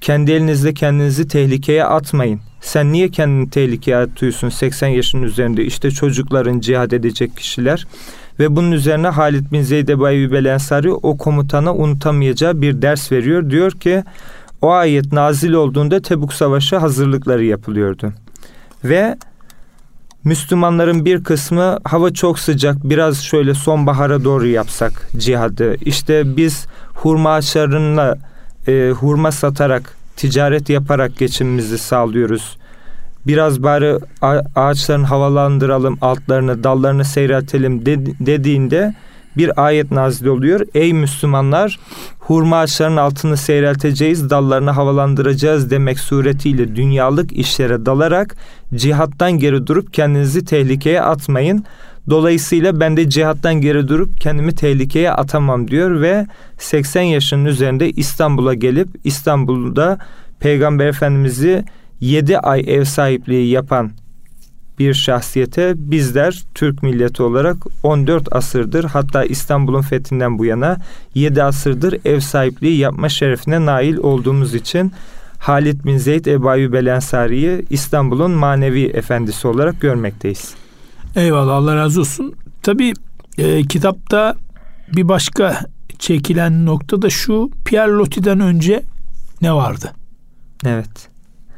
Kendi 0.00 0.32
elinizle 0.32 0.74
kendinizi 0.74 1.28
tehlikeye 1.28 1.84
atmayın. 1.84 2.40
Sen 2.60 2.92
niye 2.92 3.08
kendini 3.08 3.50
tehlikeye 3.50 3.96
atıyorsun 3.96 4.48
80 4.48 4.88
yaşın 4.88 5.22
üzerinde? 5.22 5.64
İşte 5.64 5.90
çocukların 5.90 6.60
cihad 6.60 6.90
edecek 6.90 7.36
kişiler. 7.36 7.86
Ve 8.38 8.56
bunun 8.56 8.72
üzerine 8.72 9.08
Halid 9.08 9.52
bin 9.52 9.62
Zeyd 9.62 9.88
Ebu 9.88 10.08
Eyyub 10.08 10.32
el 10.32 10.44
Ensari 10.44 10.92
o 10.92 11.16
komutana 11.16 11.74
unutamayacağı 11.74 12.62
bir 12.62 12.82
ders 12.82 13.12
veriyor. 13.12 13.50
Diyor 13.50 13.72
ki 13.72 14.04
o 14.62 14.70
ayet 14.70 15.12
nazil 15.12 15.52
olduğunda 15.52 16.02
Tebuk 16.02 16.32
Savaşı 16.32 16.76
hazırlıkları 16.76 17.44
yapılıyordu. 17.44 18.12
Ve 18.84 19.16
Müslümanların 20.24 21.04
bir 21.04 21.24
kısmı 21.24 21.78
hava 21.84 22.10
çok 22.10 22.38
sıcak 22.38 22.76
biraz 22.84 23.22
şöyle 23.22 23.54
sonbahara 23.54 24.24
doğru 24.24 24.46
yapsak 24.46 25.08
cihadı. 25.16 25.74
İşte 25.74 26.36
biz 26.36 26.66
hurma 26.94 27.30
ağaçlarına 27.30 28.16
e, 28.68 28.90
hurma 28.90 29.32
satarak 29.32 29.96
ticaret 30.16 30.68
yaparak 30.68 31.18
geçimimizi 31.18 31.78
sağlıyoruz. 31.78 32.56
Biraz 33.26 33.62
bari 33.62 33.98
ağaçların 34.56 35.04
havalandıralım 35.04 35.98
altlarını 36.00 36.64
dallarını 36.64 37.04
seyreltelim 37.04 37.86
dediğinde 38.20 38.94
bir 39.36 39.64
ayet 39.66 39.90
nazil 39.90 40.26
oluyor. 40.26 40.60
Ey 40.74 40.92
Müslümanlar 40.92 41.78
hurma 42.18 42.58
ağaçlarının 42.58 42.96
altını 42.96 43.36
seyrelteceğiz, 43.36 44.30
dallarını 44.30 44.70
havalandıracağız 44.70 45.70
demek 45.70 45.98
suretiyle 45.98 46.76
dünyalık 46.76 47.32
işlere 47.32 47.86
dalarak 47.86 48.36
cihattan 48.74 49.32
geri 49.32 49.66
durup 49.66 49.94
kendinizi 49.94 50.44
tehlikeye 50.44 51.02
atmayın. 51.02 51.64
Dolayısıyla 52.10 52.80
ben 52.80 52.96
de 52.96 53.10
cihattan 53.10 53.54
geri 53.54 53.88
durup 53.88 54.20
kendimi 54.20 54.54
tehlikeye 54.54 55.12
atamam 55.12 55.68
diyor 55.68 56.00
ve 56.00 56.26
80 56.58 57.02
yaşının 57.02 57.44
üzerinde 57.44 57.90
İstanbul'a 57.90 58.54
gelip 58.54 58.88
İstanbul'da 59.04 59.98
Peygamber 60.40 60.86
Efendimiz'i 60.86 61.64
7 62.00 62.38
ay 62.38 62.64
ev 62.66 62.84
sahipliği 62.84 63.50
yapan 63.50 63.90
bir 64.78 64.94
şahsiyete 64.94 65.72
bizler 65.76 66.42
Türk 66.54 66.82
milleti 66.82 67.22
olarak 67.22 67.56
14 67.82 68.32
asırdır 68.32 68.84
hatta 68.84 69.24
İstanbul'un 69.24 69.82
fethinden 69.82 70.38
bu 70.38 70.44
yana 70.44 70.76
7 71.14 71.42
asırdır 71.42 71.98
ev 72.04 72.20
sahipliği 72.20 72.78
yapma 72.78 73.08
şerefine 73.08 73.66
nail 73.66 73.96
olduğumuz 73.96 74.54
için 74.54 74.92
Halid 75.38 75.84
bin 75.84 75.96
Zeyd 75.96 76.26
Ebu 76.26 76.48
Ayyub 76.48 76.74
el 76.74 76.86
Ensari'yi 76.86 77.64
İstanbul'un 77.70 78.30
manevi 78.30 78.84
efendisi 78.84 79.48
olarak 79.48 79.80
görmekteyiz. 79.80 80.54
Eyvallah 81.16 81.54
Allah 81.54 81.76
razı 81.76 82.00
olsun. 82.00 82.34
Tabi 82.62 82.92
e, 83.38 83.62
kitapta 83.62 84.36
bir 84.96 85.08
başka 85.08 85.60
çekilen 85.98 86.66
nokta 86.66 87.02
da 87.02 87.10
şu 87.10 87.50
Pierre 87.64 87.92
Loti'den 87.92 88.40
önce 88.40 88.82
ne 89.42 89.52
vardı? 89.52 89.92
Evet. 90.66 91.11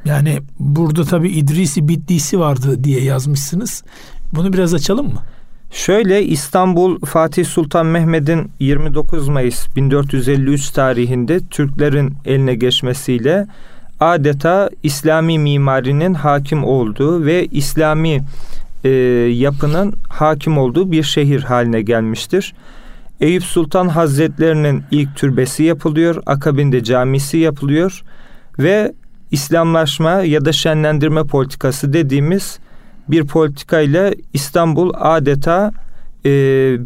Yani 0.04 0.40
burada 0.58 1.04
tabi 1.04 1.28
İdrisi 1.28 1.88
Bitlisi 1.88 2.40
vardı 2.40 2.84
diye 2.84 3.00
yazmışsınız. 3.00 3.84
Bunu 4.32 4.52
biraz 4.52 4.74
açalım 4.74 5.06
mı? 5.06 5.22
Şöyle 5.70 6.24
İstanbul 6.24 7.00
Fatih 7.00 7.46
Sultan 7.46 7.86
Mehmet'in 7.86 8.50
29 8.60 9.28
Mayıs 9.28 9.76
1453 9.76 10.70
tarihinde 10.70 11.40
Türklerin 11.40 12.14
eline 12.24 12.54
geçmesiyle 12.54 13.46
adeta 14.00 14.70
İslami 14.82 15.38
mimarinin 15.38 16.14
hakim 16.14 16.64
olduğu 16.64 17.24
ve 17.24 17.46
İslami 17.46 18.22
e, 18.84 18.88
yapının 19.34 19.94
hakim 20.08 20.58
olduğu 20.58 20.92
bir 20.92 21.02
şehir 21.02 21.42
haline 21.42 21.82
gelmiştir. 21.82 22.54
Eyüp 23.20 23.44
Sultan 23.44 23.88
Hazretlerinin 23.88 24.82
ilk 24.90 25.16
türbesi 25.16 25.62
yapılıyor, 25.62 26.22
akabinde 26.26 26.84
camisi 26.84 27.38
yapılıyor 27.38 28.02
ve 28.58 28.92
İslamlaşma 29.30 30.10
ya 30.10 30.44
da 30.44 30.52
şenlendirme 30.52 31.24
politikası 31.24 31.92
dediğimiz 31.92 32.58
bir 33.08 33.26
politikayla 33.26 34.12
İstanbul 34.32 34.92
adeta 34.94 35.72
e, 36.24 36.30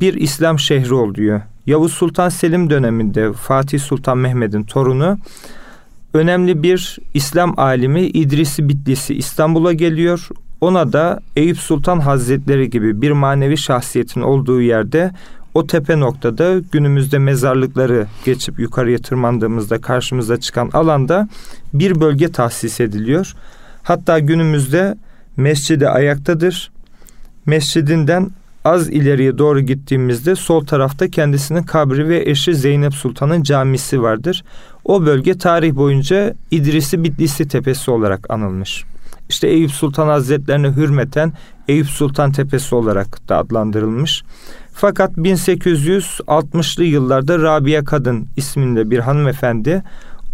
bir 0.00 0.14
İslam 0.14 0.58
şehri 0.58 0.94
oluyor. 0.94 1.40
Yavuz 1.66 1.92
Sultan 1.92 2.28
Selim 2.28 2.70
döneminde 2.70 3.32
Fatih 3.32 3.80
Sultan 3.80 4.18
Mehmet'in 4.18 4.62
torunu 4.62 5.18
önemli 6.14 6.62
bir 6.62 6.98
İslam 7.14 7.58
alimi 7.58 8.00
İdrisi 8.00 8.68
Bitlisi 8.68 9.14
İstanbul'a 9.14 9.72
geliyor. 9.72 10.28
Ona 10.60 10.92
da 10.92 11.20
Eyüp 11.36 11.58
Sultan 11.58 12.00
Hazretleri 12.00 12.70
gibi 12.70 13.02
bir 13.02 13.10
manevi 13.10 13.56
şahsiyetin 13.56 14.20
olduğu 14.20 14.60
yerde 14.60 15.12
o 15.58 15.66
tepe 15.66 16.00
noktada 16.00 16.58
günümüzde 16.72 17.18
mezarlıkları 17.18 18.06
geçip 18.24 18.58
yukarıya 18.58 18.98
tırmandığımızda 18.98 19.80
karşımıza 19.80 20.40
çıkan 20.40 20.70
alanda 20.72 21.28
bir 21.74 22.00
bölge 22.00 22.32
tahsis 22.32 22.80
ediliyor. 22.80 23.34
Hatta 23.82 24.18
günümüzde 24.18 24.94
mescidi 25.36 25.88
ayaktadır. 25.88 26.70
Mescidinden 27.46 28.30
az 28.64 28.88
ileriye 28.88 29.38
doğru 29.38 29.60
gittiğimizde 29.60 30.34
sol 30.34 30.66
tarafta 30.66 31.08
kendisinin 31.08 31.62
kabri 31.62 32.08
ve 32.08 32.30
eşi 32.30 32.54
Zeynep 32.54 32.94
Sultan'ın 32.94 33.42
camisi 33.42 34.02
vardır. 34.02 34.44
O 34.84 35.06
bölge 35.06 35.38
tarih 35.38 35.74
boyunca 35.74 36.34
İdrisi 36.50 37.04
Bitlisi 37.04 37.48
Tepesi 37.48 37.90
olarak 37.90 38.30
anılmış. 38.30 38.84
İşte 39.28 39.48
Eyüp 39.48 39.70
Sultan 39.70 40.08
Hazretlerine 40.08 40.68
hürmeten 40.68 41.32
Eyüp 41.68 41.86
Sultan 41.86 42.32
Tepesi 42.32 42.74
olarak 42.74 43.28
da 43.28 43.38
adlandırılmış. 43.38 44.22
Fakat 44.80 45.12
1860'lı 45.12 46.84
yıllarda 46.84 47.38
Rabia 47.38 47.84
Kadın 47.84 48.26
isminde 48.36 48.90
bir 48.90 48.98
hanımefendi 48.98 49.82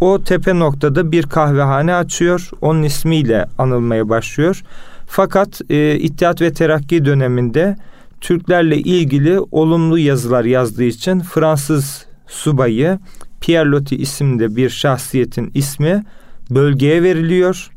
o 0.01 0.23
tepe 0.23 0.59
noktada 0.59 1.13
bir 1.13 1.23
kahvehane 1.23 1.95
açıyor. 1.95 2.51
Onun 2.61 2.83
ismiyle 2.83 3.47
anılmaya 3.59 4.09
başlıyor. 4.09 4.63
Fakat 5.07 5.61
e, 5.71 5.95
İttihat 5.95 6.41
ve 6.41 6.53
Terakki 6.53 7.05
döneminde 7.05 7.77
Türklerle 8.21 8.77
ilgili 8.79 9.41
olumlu 9.41 9.99
yazılar 9.99 10.45
yazdığı 10.45 10.85
için 10.85 11.21
Fransız 11.21 12.07
subayı 12.27 12.99
Pierre 13.41 13.71
Loti 13.71 13.97
isimli 13.97 14.57
bir 14.57 14.71
şahsiyetin 14.71 15.51
ismi 15.55 16.05
bölgeye 16.51 17.03
veriliyor. 17.03 17.71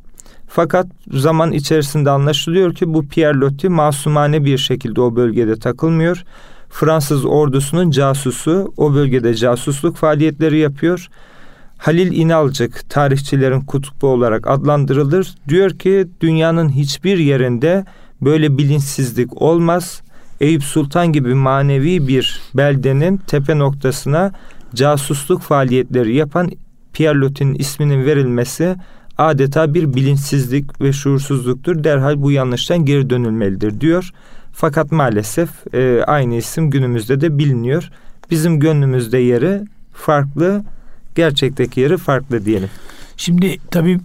Fakat 0.48 0.88
zaman 1.12 1.52
içerisinde 1.52 2.10
anlaşılıyor 2.10 2.74
ki 2.74 2.94
bu 2.94 3.08
Pierre 3.08 3.38
Loti 3.38 3.70
masumane 3.70 4.46
bir 4.46 4.58
şekilde 4.58 5.02
o 5.02 5.16
bölgede 5.16 5.56
takılmıyor. 5.56 6.24
Fransız 6.70 7.26
ordusunun 7.26 7.92
casusu 7.92 8.74
o 8.78 8.94
bölgede 8.94 9.36
casusluk 9.36 9.96
faaliyetleri 9.96 10.58
yapıyor. 10.58 11.08
Halil 11.78 12.12
İnalcık 12.12 12.90
tarihçilerin 12.90 13.62
kutbu 13.62 14.08
olarak 14.08 14.48
adlandırılır. 14.48 15.36
Diyor 15.48 15.72
ki 15.72 16.08
dünyanın 16.22 16.70
hiçbir 16.70 17.18
yerinde 17.18 17.86
böyle 18.22 18.58
bilinçsizlik 18.58 19.42
olmaz. 19.42 20.02
Eyüp 20.42 20.64
Sultan 20.64 21.12
gibi 21.12 21.34
manevi 21.34 22.08
bir 22.08 22.42
beldenin 22.54 23.18
tepe 23.18 23.58
noktasına 23.58 24.32
casusluk 24.76 25.42
faaliyetleri 25.42 26.16
yapan 26.16 26.52
Pierre 26.94 27.20
Loti'nin 27.20 27.56
isminin 27.56 28.06
verilmesi 28.06 28.76
adeta 29.18 29.74
bir 29.74 29.94
bilinçsizlik 29.94 30.82
ve 30.82 30.94
şuursuzluktur. 30.94 31.84
Derhal 31.84 32.22
bu 32.22 32.32
yanlıştan 32.32 32.86
geri 32.86 33.10
dönülmelidir 33.10 33.82
diyor. 33.82 34.12
Fakat 34.60 34.92
maalesef 34.92 35.50
e, 35.74 36.04
aynı 36.08 36.36
isim 36.36 36.70
günümüzde 36.70 37.22
de 37.22 37.38
biliniyor. 37.38 37.90
Bizim 38.32 38.60
gönlümüzde 38.60 39.18
yeri 39.18 39.62
farklı, 39.94 40.64
gerçekteki 41.16 41.80
yeri 41.80 41.98
farklı 41.98 42.46
diyelim. 42.46 42.70
Şimdi 43.18 43.58
tabii 43.72 44.00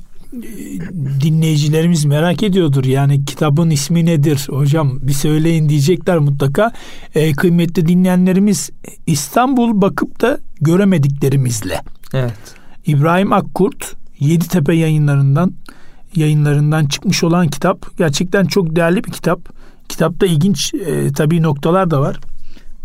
dinleyicilerimiz 1.20 2.04
merak 2.04 2.42
ediyordur. 2.42 2.84
Yani 2.84 3.24
kitabın 3.24 3.70
ismi 3.70 4.06
nedir 4.06 4.46
hocam 4.50 4.98
bir 5.02 5.12
söyleyin 5.12 5.68
diyecekler 5.68 6.18
mutlaka. 6.18 6.72
E, 7.14 7.32
kıymetli 7.32 7.88
dinleyenlerimiz 7.88 8.70
İstanbul 9.06 9.80
bakıp 9.80 10.20
da 10.20 10.38
göremediklerimizle. 10.60 11.80
Evet. 12.14 12.54
İbrahim 12.86 13.32
Akkurt 13.32 13.92
Yeditepe 14.18 14.74
yayınlarından 14.74 15.52
yayınlarından 16.14 16.86
çıkmış 16.86 17.24
olan 17.24 17.48
kitap. 17.48 17.98
Gerçekten 17.98 18.44
çok 18.44 18.76
değerli 18.76 19.04
bir 19.04 19.10
kitap. 19.12 19.61
Kitapta 19.92 20.26
ilginç 20.26 20.74
e, 20.74 21.12
tabii 21.12 21.42
noktalar 21.42 21.90
da 21.90 22.00
var. 22.00 22.20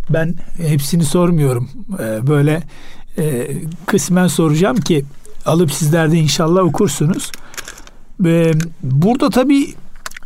Ben 0.10 0.36
hepsini 0.58 1.06
sormuyorum. 1.06 1.70
E, 2.00 2.28
böyle 2.28 2.63
e, 3.17 3.48
kısmen 3.86 4.28
soracağım 4.28 4.78
ki 4.78 5.06
alıp 5.46 5.72
sizler 5.72 6.12
de 6.12 6.17
inşallah 6.17 6.62
okursunuz. 6.62 7.32
Ve 8.20 8.52
burada 8.84 9.30
tabii 9.30 9.74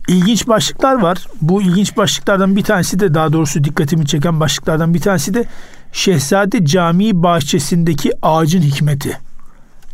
ilginç 0.07 0.47
başlıklar 0.47 1.01
var. 1.01 1.27
Bu 1.41 1.61
ilginç 1.61 1.97
başlıklardan 1.97 2.55
bir 2.55 2.63
tanesi 2.63 2.99
de 2.99 3.13
daha 3.13 3.33
doğrusu 3.33 3.63
dikkatimi 3.63 4.05
çeken 4.05 4.39
başlıklardan 4.39 4.93
bir 4.93 5.01
tanesi 5.01 5.33
de 5.33 5.45
Şehzade 5.91 6.65
Camii 6.65 7.23
bahçesindeki 7.23 8.11
ağacın 8.21 8.61
hikmeti. 8.61 9.17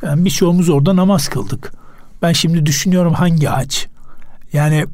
Yani 0.02 0.26
birçoğumuz 0.26 0.70
orada 0.70 0.96
namaz 0.96 1.28
kıldık. 1.28 1.74
Ben 2.22 2.32
şimdi 2.32 2.66
düşünüyorum 2.66 3.14
hangi 3.14 3.50
ağaç? 3.50 3.88
Yani 4.54 4.86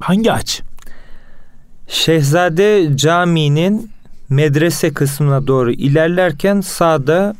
hangi 0.00 0.32
ağaç? 0.32 0.62
Şehzade 1.88 2.96
Camii'nin 2.96 3.90
medrese 4.28 4.92
kısmına 4.92 5.46
doğru 5.46 5.72
ilerlerken 5.72 6.60
sağda 6.60 7.34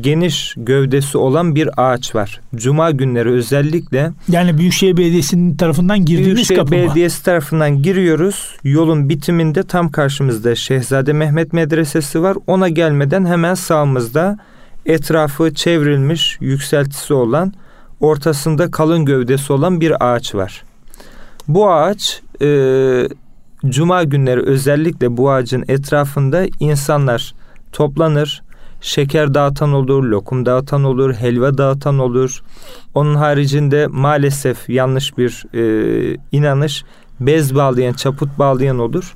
geniş 0.00 0.54
gövdesi 0.56 1.18
olan 1.18 1.54
bir 1.54 1.68
ağaç 1.76 2.14
var. 2.14 2.40
Cuma 2.54 2.90
günleri 2.90 3.30
özellikle. 3.30 4.12
Yani 4.28 4.58
Büyükşehir 4.58 4.96
Belediyesi'nin 4.96 5.56
tarafından 5.56 5.98
girdiğimiz 5.98 6.34
Büyükşehir 6.34 6.58
kapı 6.58 6.72
Belediyesi 6.72 7.24
tarafından 7.24 7.82
giriyoruz. 7.82 8.56
Yolun 8.64 9.08
bitiminde 9.08 9.62
tam 9.62 9.90
karşımızda 9.90 10.54
Şehzade 10.54 11.12
Mehmet 11.12 11.52
Medresesi 11.52 12.22
var. 12.22 12.36
Ona 12.46 12.68
gelmeden 12.68 13.26
hemen 13.26 13.54
sağımızda 13.54 14.38
etrafı 14.86 15.54
çevrilmiş 15.54 16.36
yükseltisi 16.40 17.14
olan 17.14 17.52
ortasında 18.00 18.70
kalın 18.70 19.04
gövdesi 19.04 19.52
olan 19.52 19.80
bir 19.80 20.14
ağaç 20.14 20.34
var. 20.34 20.62
Bu 21.48 21.70
ağaç 21.70 22.22
e, 22.42 22.48
cuma 23.68 24.04
günleri 24.04 24.40
özellikle 24.40 25.16
bu 25.16 25.30
ağacın 25.30 25.64
etrafında 25.68 26.46
insanlar 26.60 27.34
toplanır 27.72 28.42
şeker 28.80 29.34
dağıtan 29.34 29.72
olur, 29.72 30.04
lokum 30.04 30.46
dağıtan 30.46 30.84
olur, 30.84 31.14
helva 31.14 31.58
dağıtan 31.58 31.98
olur. 31.98 32.42
Onun 32.94 33.14
haricinde 33.14 33.86
maalesef 33.86 34.68
yanlış 34.68 35.18
bir 35.18 35.44
e, 35.54 36.16
inanış 36.32 36.84
bez 37.20 37.54
bağlayan, 37.54 37.92
çaput 37.92 38.38
bağlayan 38.38 38.78
olur. 38.78 39.14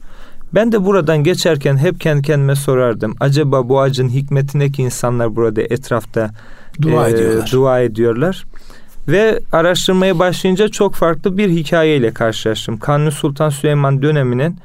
Ben 0.54 0.72
de 0.72 0.84
buradan 0.84 1.24
geçerken 1.24 1.76
hep 1.76 2.00
kendi 2.00 2.22
kendime 2.22 2.56
sorardım. 2.56 3.14
Acaba 3.20 3.68
bu 3.68 3.80
ağacın 3.80 4.08
hikmetine 4.08 4.70
ki 4.70 4.82
insanlar 4.82 5.36
burada 5.36 5.62
etrafta 5.62 6.30
dua 6.82 7.08
e, 7.08 7.12
ediyorlar. 7.12 7.50
Dua 7.52 7.80
ediyorlar. 7.80 8.44
Ve 9.08 9.40
araştırmaya 9.52 10.18
başlayınca 10.18 10.68
çok 10.68 10.94
farklı 10.94 11.38
bir 11.38 11.48
hikayeyle 11.48 12.10
karşılaştım. 12.10 12.78
Kanuni 12.78 13.12
Sultan 13.12 13.48
Süleyman 13.48 14.02
döneminin 14.02 14.56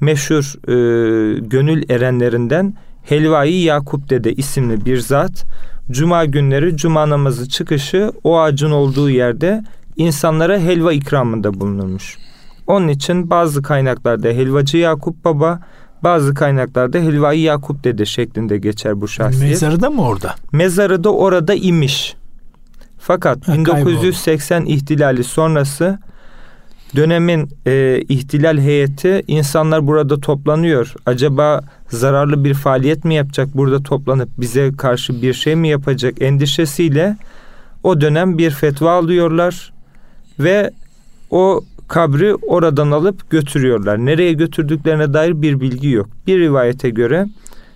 meşhur 0.00 0.54
e, 0.68 1.38
gönül 1.40 1.90
erenlerinden 1.90 2.74
Helvai 3.02 3.54
Yakup 3.54 4.10
Dede 4.10 4.32
isimli 4.32 4.84
bir 4.84 4.98
zat 4.98 5.44
cuma 5.90 6.24
günleri 6.24 6.76
cuma 6.76 7.08
namazı 7.08 7.48
çıkışı 7.48 8.12
o 8.24 8.40
ağacın 8.40 8.70
olduğu 8.70 9.10
yerde 9.10 9.64
insanlara 9.96 10.58
helva 10.58 10.92
ikramında 10.92 11.60
bulunurmuş. 11.60 12.18
Onun 12.66 12.88
için 12.88 13.30
bazı 13.30 13.62
kaynaklarda 13.62 14.28
helvacı 14.28 14.76
Yakup 14.76 15.24
Baba, 15.24 15.60
bazı 16.02 16.34
kaynaklarda 16.34 16.98
Helvai 16.98 17.40
Yakup 17.40 17.84
Dede 17.84 18.06
şeklinde 18.06 18.58
geçer 18.58 19.00
bu 19.00 19.08
şahsiyet. 19.08 19.50
Mezarı 19.50 19.80
da 19.80 19.90
mı 19.90 20.02
orada? 20.02 20.34
Mezarı 20.52 21.04
da 21.04 21.12
orada 21.14 21.54
imiş. 21.54 22.16
Fakat 23.04 23.48
ha, 23.48 23.54
1980 23.54 24.58
kayboldu. 24.58 24.74
ihtilali 24.74 25.24
sonrası 25.24 25.98
dönemin 26.96 27.48
e, 27.66 28.02
ihtilal 28.08 28.58
heyeti 28.58 29.22
insanlar 29.26 29.86
burada 29.86 30.20
toplanıyor. 30.20 30.94
Acaba 31.06 31.60
zararlı 31.88 32.44
bir 32.44 32.54
faaliyet 32.54 33.04
mi 33.04 33.14
yapacak 33.14 33.48
burada 33.54 33.82
toplanıp 33.82 34.28
bize 34.38 34.72
karşı 34.72 35.22
bir 35.22 35.34
şey 35.34 35.56
mi 35.56 35.68
yapacak 35.68 36.22
endişesiyle 36.22 37.16
o 37.82 38.00
dönem 38.00 38.38
bir 38.38 38.50
fetva 38.50 38.90
alıyorlar 38.90 39.72
ve 40.38 40.70
o 41.30 41.60
kabri 41.88 42.34
oradan 42.34 42.90
alıp 42.90 43.30
götürüyorlar. 43.30 43.98
Nereye 43.98 44.32
götürdüklerine 44.32 45.14
dair 45.14 45.42
bir 45.42 45.60
bilgi 45.60 45.88
yok. 45.88 46.08
Bir 46.26 46.40
rivayete 46.40 46.90
göre 46.90 47.26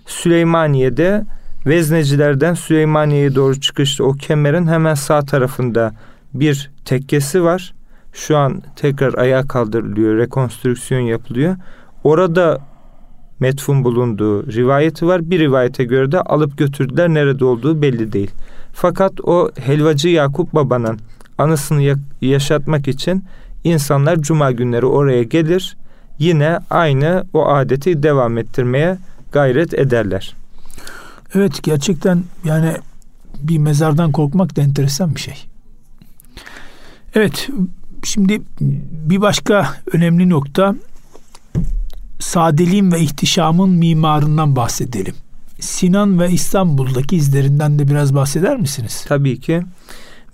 Süleymaniye'de 0.05 1.25
Veznecilerden 1.67 2.53
Süleymaniye'ye 2.53 3.35
doğru 3.35 3.59
çıkışta 3.59 4.03
o 4.03 4.13
kemerin 4.13 4.67
hemen 4.67 4.93
sağ 4.93 5.21
tarafında 5.21 5.93
bir 6.33 6.71
tekkesi 6.85 7.43
var. 7.43 7.73
Şu 8.13 8.37
an 8.37 8.61
tekrar 8.75 9.13
ayağa 9.13 9.47
kaldırılıyor, 9.47 10.17
rekonstrüksiyon 10.17 11.01
yapılıyor. 11.01 11.55
Orada 12.03 12.59
metfun 13.39 13.83
bulunduğu 13.83 14.51
rivayeti 14.51 15.07
var. 15.07 15.29
Bir 15.29 15.39
rivayete 15.39 15.83
göre 15.83 16.11
de 16.11 16.21
alıp 16.21 16.57
götürdüler. 16.57 17.09
Nerede 17.09 17.45
olduğu 17.45 17.81
belli 17.81 18.13
değil. 18.13 18.31
Fakat 18.73 19.21
o 19.23 19.51
helvacı 19.59 20.09
Yakup 20.09 20.55
babanın 20.55 20.99
anısını 21.37 21.95
yaşatmak 22.21 22.87
için 22.87 23.23
insanlar 23.63 24.15
cuma 24.21 24.51
günleri 24.51 24.85
oraya 24.85 25.23
gelir. 25.23 25.77
Yine 26.19 26.59
aynı 26.69 27.25
o 27.33 27.47
adeti 27.47 28.03
devam 28.03 28.37
ettirmeye 28.37 28.97
gayret 29.31 29.73
ederler. 29.73 30.35
Evet 31.35 31.63
gerçekten 31.63 32.23
yani 32.45 32.73
bir 33.39 33.57
mezardan 33.57 34.11
korkmak 34.11 34.55
da 34.55 34.61
enteresan 34.61 35.15
bir 35.15 35.19
şey. 35.19 35.45
Evet, 37.15 37.47
şimdi 38.03 38.41
bir 38.91 39.21
başka 39.21 39.75
önemli 39.93 40.29
nokta 40.29 40.75
sadeliğin 42.19 42.91
ve 42.91 42.99
ihtişamın 42.99 43.69
mimarından 43.69 44.55
bahsedelim. 44.55 45.15
Sinan 45.59 46.19
ve 46.19 46.31
İstanbul'daki 46.31 47.15
izlerinden 47.15 47.79
de 47.79 47.87
biraz 47.87 48.15
bahseder 48.15 48.57
misiniz? 48.57 49.05
Tabii 49.07 49.39
ki. 49.39 49.61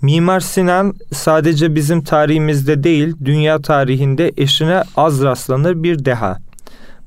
Mimar 0.02 0.40
Sinan 0.40 0.94
sadece 1.12 1.74
bizim 1.74 2.04
tarihimizde 2.04 2.84
değil, 2.84 3.14
dünya 3.24 3.62
tarihinde 3.62 4.32
eşine 4.36 4.82
az 4.96 5.22
rastlanır 5.22 5.82
bir 5.82 6.04
deha. 6.04 6.38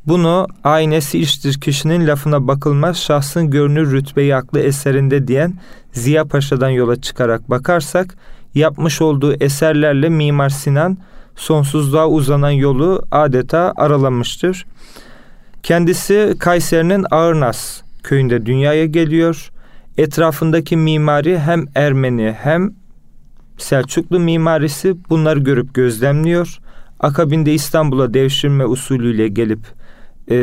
Bunu 0.08 0.48
aynesi 0.64 1.20
iştir 1.20 1.62
kişinin 1.62 2.08
lafına 2.08 2.48
bakılmaz 2.48 2.98
şahsın 2.98 3.50
görünür 3.50 3.92
rütbeyi 3.92 4.36
aklı 4.36 4.60
eserinde 4.60 5.28
diyen 5.28 5.54
Ziya 5.92 6.26
Paşa'dan 6.26 6.70
yola 6.70 7.02
çıkarak 7.02 7.50
bakarsak 7.50 8.16
yapmış 8.56 9.02
olduğu 9.02 9.34
eserlerle 9.34 10.10
Mimar 10.10 10.50
Sinan 10.50 10.98
sonsuzluğa 11.36 12.08
uzanan 12.08 12.52
yolu 12.52 13.04
adeta 13.12 13.74
aralamıştır. 13.76 14.66
Kendisi 15.64 16.36
Kayseri'nin 16.40 17.06
Ağırnas 17.12 17.82
köyünde 18.04 18.46
dünyaya 18.46 18.86
geliyor. 18.86 19.52
Etrafındaki 19.98 20.78
mimari 20.78 21.40
hem 21.40 21.66
Ermeni 21.76 22.36
hem 22.42 22.74
Selçuklu 23.58 24.20
mimarisi 24.20 24.96
bunları 25.10 25.40
görüp 25.40 25.74
gözlemliyor. 25.74 26.60
Akabinde 27.00 27.54
İstanbul'a 27.54 28.14
devşirme 28.14 28.66
usulüyle 28.66 29.28
gelip 29.28 29.77
e, 30.32 30.38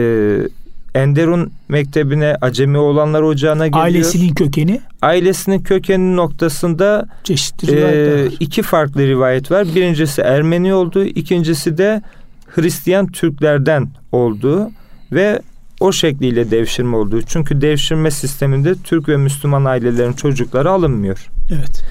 Enderun 0.95 1.53
Mektebi'ne 1.69 2.37
Acemi 2.41 2.79
olanlar 2.79 3.23
ocağına 3.23 3.67
geliyor. 3.67 3.85
Ailesinin 3.85 4.35
kökeni? 4.35 4.81
Ailesinin 5.03 5.59
kökeni 5.59 6.17
noktasında 6.17 7.09
çeşitli 7.25 7.81
e, 7.81 8.27
iki 8.41 8.63
farklı 8.63 9.07
rivayet 9.07 9.51
var. 9.51 9.67
Birincisi 9.75 10.23
Ermeni 10.23 10.75
olduğu, 10.75 11.05
ikincisi 11.05 11.79
de 11.79 12.03
Hristiyan 12.47 13.07
Türklerden 13.07 13.89
olduğu 14.13 14.71
ve 15.13 15.41
o 15.81 15.93
şekliyle 15.93 16.51
devşirme 16.51 16.97
olduğu. 16.97 17.23
Çünkü 17.23 17.61
devşirme 17.61 18.11
sisteminde 18.11 18.75
Türk 18.75 19.09
ve 19.09 19.17
Müslüman 19.17 19.65
ailelerin 19.65 20.13
çocukları 20.13 20.71
alınmıyor. 20.71 21.27
Evet. 21.51 21.83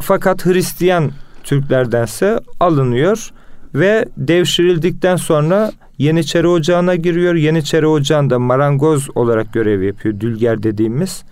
Fakat 0.00 0.46
Hristiyan 0.46 1.10
Türklerdense 1.44 2.40
alınıyor 2.60 3.30
ve 3.74 4.04
devşirildikten 4.16 5.16
sonra 5.16 5.72
Yeniçeri 5.98 6.48
Ocağı'na 6.48 6.94
giriyor. 6.94 7.34
Yeniçeri 7.34 7.86
Ocağı'nda 7.86 8.38
marangoz 8.38 9.08
olarak 9.14 9.52
görev 9.52 9.82
yapıyor. 9.82 10.20
Dülger 10.20 10.62
dediğimiz. 10.62 11.24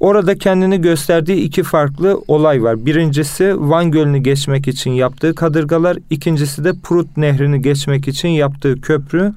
Orada 0.00 0.38
kendini 0.38 0.80
gösterdiği 0.80 1.36
iki 1.36 1.62
farklı 1.62 2.20
olay 2.28 2.62
var. 2.62 2.86
Birincisi 2.86 3.54
Van 3.58 3.90
Gölü'nü 3.90 4.18
geçmek 4.18 4.68
için 4.68 4.90
yaptığı 4.90 5.34
kadırgalar. 5.34 5.98
ikincisi 6.10 6.64
de 6.64 6.72
Prut 6.82 7.16
Nehri'ni 7.16 7.62
geçmek 7.62 8.08
için 8.08 8.28
yaptığı 8.28 8.80
köprü. 8.80 9.32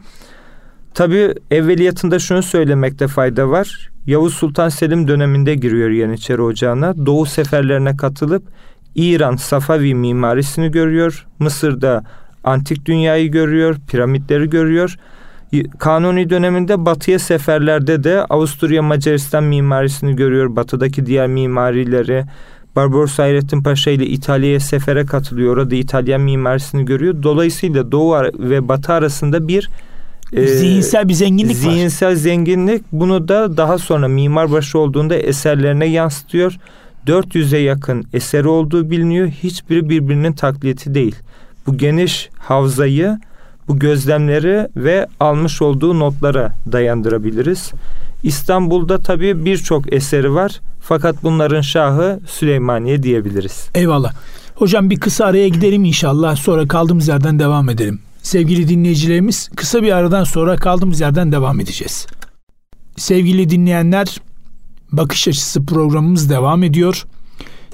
Tabi 0.94 1.34
evveliyatında 1.52 2.20
şunu 2.20 2.44
söylemekte 2.44 3.08
fayda 3.08 3.50
var. 3.50 3.90
Yavuz 4.06 4.34
Sultan 4.34 4.70
Selim 4.70 5.08
döneminde 5.08 5.56
giriyor 5.56 5.90
Yeniçeri 5.90 6.42
Ocağı'na. 6.42 7.06
Doğu 7.06 7.26
seferlerine 7.26 7.98
katılıp 7.98 8.44
İran 8.96 9.36
Safavi 9.36 9.96
mimarisini 9.96 10.72
görüyor. 10.72 11.28
Mısır'da 11.40 12.04
antik 12.44 12.86
dünyayı 12.86 13.32
görüyor, 13.32 13.76
piramitleri 13.88 14.50
görüyor. 14.50 14.96
Kanuni 15.80 16.30
döneminde 16.30 16.86
batıya 16.86 17.20
seferlerde 17.20 18.04
de 18.04 18.26
Avusturya 18.26 18.82
Macaristan 18.82 19.44
mimarisini 19.44 20.16
görüyor. 20.16 20.56
Batıdaki 20.56 21.06
diğer 21.06 21.28
mimarileri. 21.28 22.26
Barbaros 22.76 23.20
Hayrettin 23.20 23.64
Paşa 23.64 23.92
ile 23.92 24.06
İtalya'ya 24.06 24.60
sefere 24.60 25.06
katılıyor. 25.06 25.58
Orada 25.58 25.76
İtalyan 25.76 26.22
mimarisini 26.22 26.86
görüyor. 26.86 27.24
Dolayısıyla 27.24 27.92
Doğu 27.92 28.16
ve 28.40 28.68
Batı 28.68 28.94
arasında 28.94 29.48
bir 29.48 29.70
e, 30.34 30.48
zihinsel 30.48 31.10
bir 31.10 31.14
zenginlik 31.14 31.56
zihinsel 31.56 31.70
var. 31.70 31.76
Zihinsel 31.76 32.16
zenginlik 32.16 32.84
bunu 32.92 33.28
da 33.28 33.58
daha 33.58 33.78
sonra 33.78 34.08
mimarbaşı 34.08 34.80
olduğunda 34.80 35.16
eserlerine 35.16 35.86
yansıtıyor. 35.86 36.58
400'e 37.08 37.60
yakın 37.60 38.06
eseri 38.14 38.48
olduğu 38.48 38.90
biliniyor. 38.90 39.28
Hiçbiri 39.28 39.90
birbirinin 39.90 40.34
taklidi 40.34 40.94
değil. 40.94 41.16
Bu 41.70 41.78
geniş 41.78 42.30
havzayı 42.40 43.20
bu 43.68 43.80
gözlemleri 43.80 44.68
ve 44.76 45.08
almış 45.20 45.62
olduğu 45.62 46.00
notlara 46.00 46.56
dayandırabiliriz. 46.72 47.72
İstanbul'da 48.24 49.02
tabii 49.02 49.46
birçok 49.46 49.94
eseri 49.94 50.34
var. 50.34 50.60
Fakat 50.82 51.24
bunların 51.24 51.62
şahı 51.62 52.20
Süleymaniye 52.28 53.04
diyebiliriz. 53.04 53.70
Eyvallah. 53.76 54.14
Hocam 54.56 54.90
bir 54.90 55.00
kısa 55.00 55.26
araya 55.26 55.48
gidelim 55.48 55.86
inşallah. 55.86 56.36
Sonra 56.36 56.68
kaldığımız 56.68 57.08
yerden 57.08 57.40
devam 57.40 57.70
edelim. 57.70 58.00
Sevgili 58.22 58.70
dinleyicilerimiz 58.70 59.50
kısa 59.56 59.84
bir 59.84 59.92
aradan 59.92 60.24
sonra 60.24 60.56
kaldığımız 60.56 61.02
yerden 61.02 61.32
devam 61.32 61.60
edeceğiz. 61.60 62.08
Sevgili 62.98 63.50
dinleyenler 63.50 64.18
Bakış 64.92 65.28
Açısı 65.28 65.66
programımız 65.66 66.30
devam 66.30 66.64
ediyor. 66.64 67.06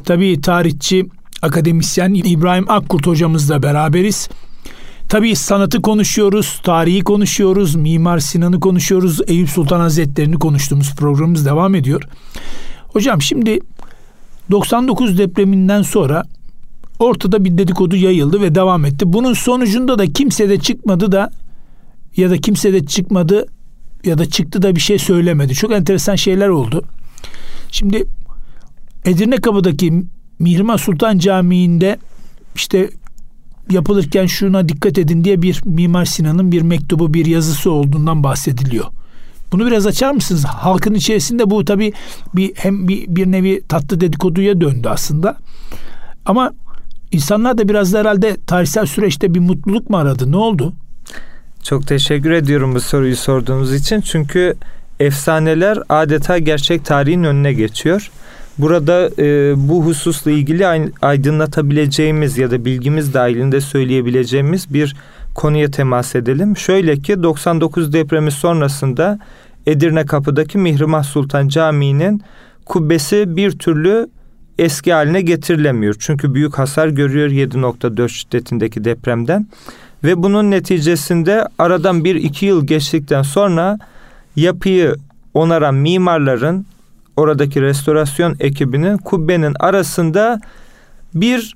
Tabii 0.06 0.42
tarihçi, 0.42 1.06
akademisyen 1.46 2.14
İbrahim 2.14 2.72
Akkurt 2.72 3.08
hocamızla 3.08 3.64
beraberiz. 3.64 4.30
Tabii 5.10 5.36
sanatı 5.36 5.82
konuşuyoruz, 5.82 6.60
tarihi 6.64 7.04
konuşuyoruz, 7.04 7.76
Mimar 7.76 8.20
Sinan'ı 8.20 8.60
konuşuyoruz, 8.60 9.22
Eyüp 9.28 9.50
Sultan 9.50 9.80
Hazretleri'ni 9.80 10.40
konuştuğumuz 10.40 10.96
programımız 10.96 11.46
devam 11.46 11.76
ediyor. 11.76 12.04
Hocam 12.88 13.22
şimdi 13.22 13.60
99 14.52 15.18
depreminden 15.18 15.82
sonra 15.82 16.24
ortada 17.00 17.46
bir 17.46 17.58
dedikodu 17.58 17.96
yayıldı 17.96 18.42
ve 18.42 18.56
devam 18.56 18.86
etti. 18.86 19.14
Bunun 19.14 19.34
sonucunda 19.34 20.00
da 20.00 20.06
kimse 20.06 20.50
de 20.50 20.60
çıkmadı 20.60 21.12
da 21.12 21.32
ya 22.18 22.30
da 22.30 22.38
kimse 22.38 22.74
de 22.74 22.86
çıkmadı 22.86 23.46
ya 24.04 24.18
da 24.18 24.26
çıktı 24.30 24.62
da 24.62 24.76
bir 24.76 24.82
şey 24.82 25.00
söylemedi. 25.00 25.54
Çok 25.54 25.72
enteresan 25.72 26.16
şeyler 26.16 26.48
oldu. 26.48 26.84
Şimdi 27.72 28.06
Edirne 29.06 29.38
Kapı'daki 29.38 30.04
Mihrimah 30.40 30.78
Sultan 30.78 31.18
Camii'nde 31.18 31.98
işte 32.56 32.90
yapılırken 33.70 34.26
şuna 34.26 34.70
dikkat 34.70 34.98
edin 34.98 35.24
diye 35.24 35.42
bir 35.42 35.62
Mimar 35.66 36.06
Sinan'ın 36.06 36.52
bir 36.52 36.62
mektubu, 36.62 37.14
bir 37.14 37.26
yazısı 37.26 37.72
olduğundan 37.72 38.24
bahsediliyor. 38.24 38.86
Bunu 39.52 39.66
biraz 39.66 39.88
açar 39.88 40.12
mısınız? 40.12 40.46
Halkın 40.46 40.94
içerisinde 40.94 41.50
bu 41.50 41.66
tabii 41.66 41.94
bir 42.36 42.52
hem 42.56 42.88
bir, 42.88 43.06
bir 43.08 43.32
nevi 43.32 43.62
tatlı 43.68 44.02
dedikoduya 44.02 44.62
döndü 44.62 44.88
aslında. 44.92 45.38
Ama 46.26 46.54
insanlar 47.12 47.58
da 47.58 47.70
biraz 47.70 47.94
da 47.94 48.00
herhalde 48.00 48.38
tarihsel 48.48 48.86
süreçte 48.86 49.34
bir 49.34 49.40
mutluluk 49.40 49.90
mu 49.90 49.98
aradı? 49.98 50.32
Ne 50.32 50.38
oldu? 50.38 50.74
Çok 51.64 51.88
teşekkür 51.88 52.32
ediyorum 52.32 52.76
bu 52.76 52.82
soruyu 52.82 53.16
sorduğunuz 53.16 53.74
için. 53.74 54.02
Çünkü 54.02 54.56
efsaneler 55.00 55.80
adeta 55.90 56.38
gerçek 56.38 56.86
tarihin 56.86 57.24
önüne 57.24 57.54
geçiyor. 57.54 58.12
Burada 58.58 59.10
e, 59.20 59.54
bu 59.70 59.86
hususla 59.86 60.32
ilgili 60.32 60.68
aydınlatabileceğimiz 61.02 62.38
ya 62.38 62.52
da 62.52 62.66
bilgimiz 62.66 63.14
dahilinde 63.14 63.62
söyleyebileceğimiz 63.62 64.74
bir 64.74 64.96
konuya 65.36 65.72
temas 65.72 66.16
edelim. 66.16 66.58
Şöyle 66.58 67.00
ki 67.00 67.24
99 67.24 67.94
depremi 67.94 68.32
sonrasında 68.32 69.20
Edirne 69.68 70.06
Kapı'daki 70.06 70.58
Mihrimah 70.58 71.04
Sultan 71.04 71.48
Camii'nin 71.48 72.22
kubbesi 72.66 73.36
bir 73.36 73.52
türlü 73.52 74.10
eski 74.60 74.94
haline 74.94 75.22
getirilemiyor. 75.22 75.96
Çünkü 76.00 76.34
büyük 76.34 76.58
hasar 76.58 76.88
görüyor 76.88 77.30
7.4 77.30 78.10
şiddetindeki 78.10 78.84
depremden. 78.86 79.48
Ve 80.04 80.24
bunun 80.24 80.52
neticesinde 80.52 81.48
aradan 81.60 82.04
bir 82.04 82.16
iki 82.16 82.46
yıl 82.46 82.68
geçtikten 82.68 83.22
sonra 83.22 83.80
yapıyı 84.36 84.96
onaran 85.34 85.76
mimarların 85.76 86.66
oradaki 87.18 87.62
restorasyon 87.62 88.36
ekibinin 88.40 88.98
kubbenin 88.98 89.56
arasında 89.60 90.40
bir 91.14 91.56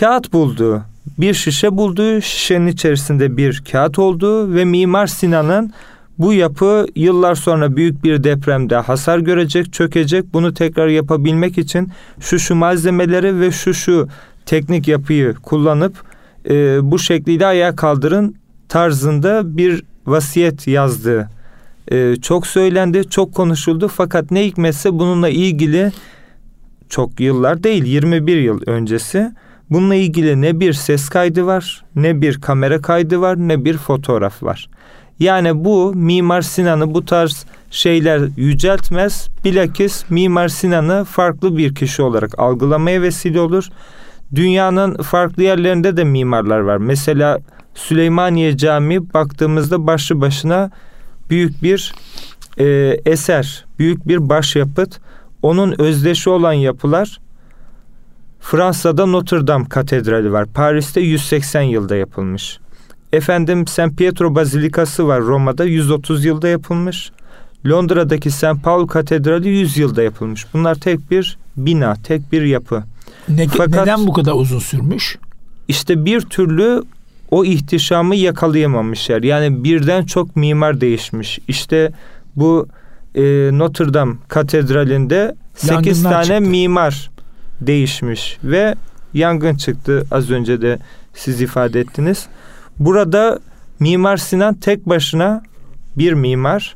kağıt 0.00 0.32
bulduğu, 0.32 0.82
bir 1.18 1.34
şişe 1.34 1.76
bulduğu, 1.76 2.20
şişenin 2.20 2.66
içerisinde 2.66 3.36
bir 3.36 3.62
kağıt 3.72 3.98
olduğu 3.98 4.54
ve 4.54 4.64
Mimar 4.64 5.06
Sinan'ın 5.06 5.72
bu 6.18 6.32
yapı 6.32 6.86
yıllar 6.96 7.34
sonra 7.34 7.76
büyük 7.76 8.04
bir 8.04 8.24
depremde 8.24 8.76
hasar 8.76 9.18
görecek, 9.18 9.72
çökecek. 9.72 10.24
Bunu 10.32 10.54
tekrar 10.54 10.88
yapabilmek 10.88 11.58
için 11.58 11.92
şu 12.20 12.38
şu 12.38 12.54
malzemeleri 12.54 13.40
ve 13.40 13.50
şu 13.50 13.74
şu 13.74 14.08
teknik 14.46 14.88
yapıyı 14.88 15.34
kullanıp 15.34 15.94
e, 16.50 16.78
bu 16.90 16.98
şekliyle 16.98 17.46
ayağa 17.46 17.76
kaldırın 17.76 18.36
tarzında 18.68 19.56
bir 19.56 19.84
vasiyet 20.06 20.66
yazdığı 20.66 21.28
e, 21.90 22.16
çok 22.16 22.46
söylendi, 22.46 23.08
çok 23.10 23.34
konuşuldu. 23.34 23.88
Fakat 23.88 24.30
ne 24.30 24.46
hikmetse 24.46 24.92
bununla 24.92 25.28
ilgili 25.28 25.92
çok 26.88 27.20
yıllar 27.20 27.62
değil 27.62 27.84
21 27.84 28.36
yıl 28.36 28.60
öncesi 28.66 29.32
bununla 29.70 29.94
ilgili 29.94 30.42
ne 30.42 30.60
bir 30.60 30.72
ses 30.72 31.08
kaydı 31.08 31.46
var, 31.46 31.84
ne 31.96 32.20
bir 32.20 32.40
kamera 32.40 32.80
kaydı 32.80 33.20
var, 33.20 33.36
ne 33.36 33.64
bir 33.64 33.76
fotoğraf 33.76 34.42
var. 34.42 34.68
Yani 35.18 35.64
bu 35.64 35.92
Mimar 35.94 36.42
Sinan'ı 36.42 36.94
bu 36.94 37.04
tarz 37.04 37.46
şeyler 37.70 38.20
yüceltmez. 38.36 39.28
Bilakis 39.44 40.10
Mimar 40.10 40.48
Sinan'ı 40.48 41.04
farklı 41.04 41.56
bir 41.56 41.74
kişi 41.74 42.02
olarak 42.02 42.38
algılamaya 42.38 43.02
vesile 43.02 43.40
olur. 43.40 43.68
Dünyanın 44.34 44.94
farklı 45.02 45.42
yerlerinde 45.42 45.96
de 45.96 46.04
mimarlar 46.04 46.58
var. 46.58 46.76
Mesela 46.76 47.38
Süleymaniye 47.74 48.56
Camii 48.56 49.14
baktığımızda 49.14 49.86
başlı 49.86 50.20
başına 50.20 50.70
büyük 51.32 51.62
bir 51.62 51.92
e, 52.58 52.64
eser, 53.06 53.64
büyük 53.78 54.08
bir 54.08 54.28
başyapıt. 54.28 55.00
Onun 55.42 55.80
özdeşi 55.80 56.30
olan 56.30 56.52
yapılar 56.52 57.20
Fransa'da 58.40 59.06
Notre 59.06 59.46
Dame 59.46 59.68
Katedrali 59.68 60.32
var. 60.32 60.46
Paris'te 60.46 61.00
180 61.00 61.62
yılda 61.62 61.96
yapılmış. 61.96 62.58
Efendim 63.12 63.66
St. 63.66 63.96
Pietro 63.96 64.34
Bazilikası 64.34 65.08
var 65.08 65.20
Roma'da 65.20 65.64
130 65.64 66.24
yılda 66.24 66.48
yapılmış. 66.48 67.12
Londra'daki 67.66 68.30
St. 68.30 68.62
Paul 68.64 68.86
Katedrali 68.86 69.48
100 69.48 69.76
yılda 69.76 70.02
yapılmış. 70.02 70.46
Bunlar 70.54 70.74
tek 70.74 71.10
bir 71.10 71.38
bina, 71.56 71.94
tek 72.04 72.32
bir 72.32 72.42
yapı. 72.42 72.82
Ne, 73.28 73.48
Fakat, 73.48 73.68
neden 73.68 74.06
bu 74.06 74.12
kadar 74.12 74.32
uzun 74.32 74.58
sürmüş? 74.58 75.18
İşte 75.68 76.04
bir 76.04 76.20
türlü 76.20 76.82
o 77.32 77.44
ihtişamı 77.44 78.16
yakalayamamışlar. 78.16 79.22
Yani 79.22 79.64
birden 79.64 80.04
çok 80.04 80.36
mimar 80.36 80.80
değişmiş. 80.80 81.38
İşte 81.48 81.92
bu 82.36 82.68
e, 83.14 83.22
Notre 83.52 83.94
Dame 83.94 84.14
Katedrali'nde 84.28 85.34
8 85.54 86.02
tane 86.02 86.24
çıktı. 86.24 86.40
mimar 86.40 87.10
değişmiş 87.60 88.38
ve 88.44 88.74
yangın 89.14 89.56
çıktı. 89.56 90.06
Az 90.10 90.30
önce 90.30 90.62
de 90.62 90.78
siz 91.14 91.40
ifade 91.40 91.80
ettiniz. 91.80 92.26
Burada 92.78 93.38
Mimar 93.80 94.16
Sinan 94.16 94.54
tek 94.54 94.88
başına 94.88 95.42
bir 95.98 96.12
mimar 96.12 96.74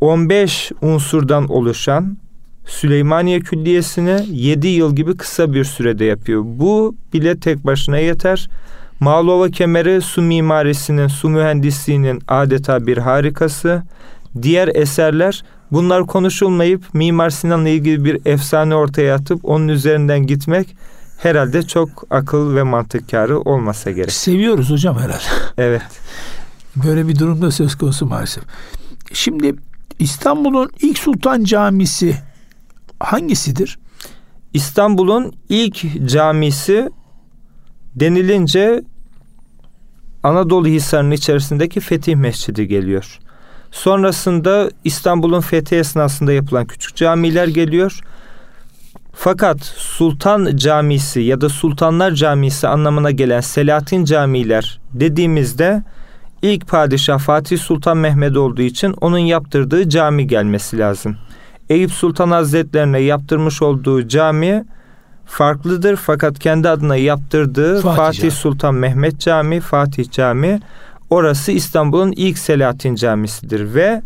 15 0.00 0.72
unsurdan 0.82 1.48
oluşan 1.48 2.16
Süleymaniye 2.66 3.40
Külliyesi'ni 3.40 4.26
7 4.30 4.68
yıl 4.68 4.96
gibi 4.96 5.16
kısa 5.16 5.52
bir 5.52 5.64
sürede 5.64 6.04
yapıyor. 6.04 6.42
Bu 6.44 6.96
bile 7.12 7.40
tek 7.40 7.66
başına 7.66 7.98
yeter. 7.98 8.48
Mağlova 9.00 9.50
kemeri 9.50 10.00
su 10.02 10.22
mimarisinin, 10.22 11.06
su 11.06 11.28
mühendisliğinin 11.28 12.22
adeta 12.28 12.86
bir 12.86 12.98
harikası. 12.98 13.82
Diğer 14.42 14.68
eserler 14.68 15.44
bunlar 15.72 16.06
konuşulmayıp 16.06 16.94
Mimar 16.94 17.30
Sinan'la 17.30 17.68
ilgili 17.68 18.04
bir 18.04 18.26
efsane 18.26 18.74
ortaya 18.74 19.14
atıp 19.14 19.40
onun 19.44 19.68
üzerinden 19.68 20.26
gitmek 20.26 20.76
herhalde 21.18 21.62
çok 21.62 22.04
akıl 22.10 22.54
ve 22.54 22.62
mantık 22.62 23.10
kârı 23.10 23.40
olmasa 23.40 23.90
gerek. 23.90 24.12
Seviyoruz 24.12 24.70
hocam 24.70 24.96
herhalde. 24.98 25.52
Evet. 25.58 25.82
Böyle 26.76 27.08
bir 27.08 27.18
durumda 27.18 27.50
söz 27.50 27.74
konusu 27.74 28.06
maalesef. 28.06 28.44
Şimdi 29.12 29.54
İstanbul'un 29.98 30.70
ilk 30.80 30.98
Sultan 30.98 31.44
Camisi 31.44 32.16
hangisidir? 33.00 33.78
İstanbul'un 34.54 35.32
ilk 35.48 36.08
camisi 36.08 36.90
denilince 38.00 38.82
Anadolu 40.22 40.66
Hisarı'nın 40.66 41.10
içerisindeki 41.10 41.80
Fetih 41.80 42.16
Mescidi 42.16 42.68
geliyor. 42.68 43.18
Sonrasında 43.70 44.70
İstanbul'un 44.84 45.40
fethi 45.40 45.76
esnasında 45.76 46.32
yapılan 46.32 46.66
küçük 46.66 46.96
camiler 46.96 47.48
geliyor. 47.48 48.00
Fakat 49.12 49.60
Sultan 49.76 50.56
Camisi 50.56 51.20
ya 51.20 51.40
da 51.40 51.48
Sultanlar 51.48 52.12
Camisi 52.12 52.68
anlamına 52.68 53.10
gelen 53.10 53.40
Selahattin 53.40 54.04
camiler 54.04 54.80
dediğimizde 54.92 55.82
ilk 56.42 56.68
padişah 56.68 57.18
Fatih 57.18 57.58
Sultan 57.58 57.96
Mehmet 57.96 58.36
olduğu 58.36 58.62
için 58.62 58.94
onun 59.00 59.18
yaptırdığı 59.18 59.88
cami 59.88 60.26
gelmesi 60.26 60.78
lazım. 60.78 61.16
Eyüp 61.68 61.90
Sultan 61.90 62.30
Hazretlerine 62.30 63.00
yaptırmış 63.00 63.62
olduğu 63.62 64.08
cami 64.08 64.64
farklıdır 65.28 65.96
fakat 65.96 66.38
kendi 66.38 66.68
adına 66.68 66.96
yaptırdığı 66.96 67.80
Fatih, 67.80 67.96
Fatih 67.96 68.30
Sultan 68.30 68.74
Mehmet 68.74 69.20
Camii, 69.20 69.60
Fatih 69.60 70.10
Camii 70.10 70.60
orası 71.10 71.52
İstanbul'un 71.52 72.12
ilk 72.16 72.38
Selahattin 72.38 72.94
Camisi'dir 72.94 73.74
ve 73.74 74.02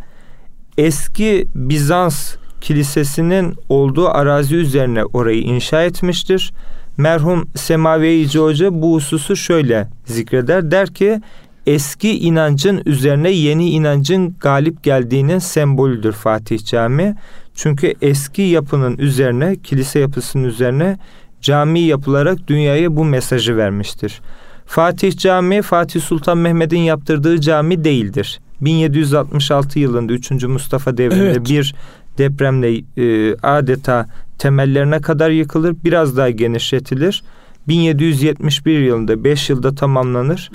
eski 0.79 1.47
Bizans 1.55 2.35
kilisesinin 2.61 3.55
olduğu 3.69 4.09
arazi 4.09 4.57
üzerine 4.57 5.05
orayı 5.05 5.43
inşa 5.43 5.83
etmiştir. 5.83 6.53
Merhum 6.97 7.49
Semaveyici 7.57 8.39
Hoca 8.39 8.83
bu 8.83 8.95
hususu 8.95 9.37
şöyle 9.37 9.89
zikreder. 10.05 10.71
Der 10.71 10.95
ki 10.95 11.21
eski 11.67 12.19
inancın 12.19 12.83
üzerine 12.87 13.31
yeni 13.31 13.71
inancın 13.71 14.37
galip 14.41 14.83
geldiğinin 14.83 15.39
sembolüdür 15.39 16.13
Fatih 16.13 16.65
Camii. 16.65 17.15
Çünkü 17.55 17.95
eski 18.03 18.43
yapının 18.43 18.99
üzerine, 18.99 19.57
kilise 19.57 19.99
yapısının 19.99 20.45
üzerine 20.45 20.99
cami 21.41 21.81
yapılarak 21.81 22.49
dünyaya 22.49 22.97
bu 22.97 23.05
mesajı 23.05 23.57
vermiştir. 23.57 24.21
Fatih 24.67 25.17
Camii 25.17 25.63
Fatih 25.63 26.01
Sultan 26.01 26.39
Mehmet'in 26.39 26.79
yaptırdığı 26.79 27.41
cami 27.41 27.85
değildir. 27.85 28.41
1766 28.61 29.79
yılında 29.79 30.13
3. 30.13 30.31
Mustafa 30.31 30.97
devrinde 30.97 31.31
evet. 31.31 31.49
bir 31.49 31.75
depremle 32.19 32.77
e, 32.97 33.37
adeta 33.43 34.07
temellerine 34.39 35.01
kadar 35.01 35.31
yıkılır, 35.31 35.77
biraz 35.85 36.17
daha 36.17 36.31
genişletilir. 36.31 37.23
1771 37.69 38.79
yılında 38.79 39.25
5 39.25 39.51
yılda 39.51 39.75
tamamlanır. 39.75 40.51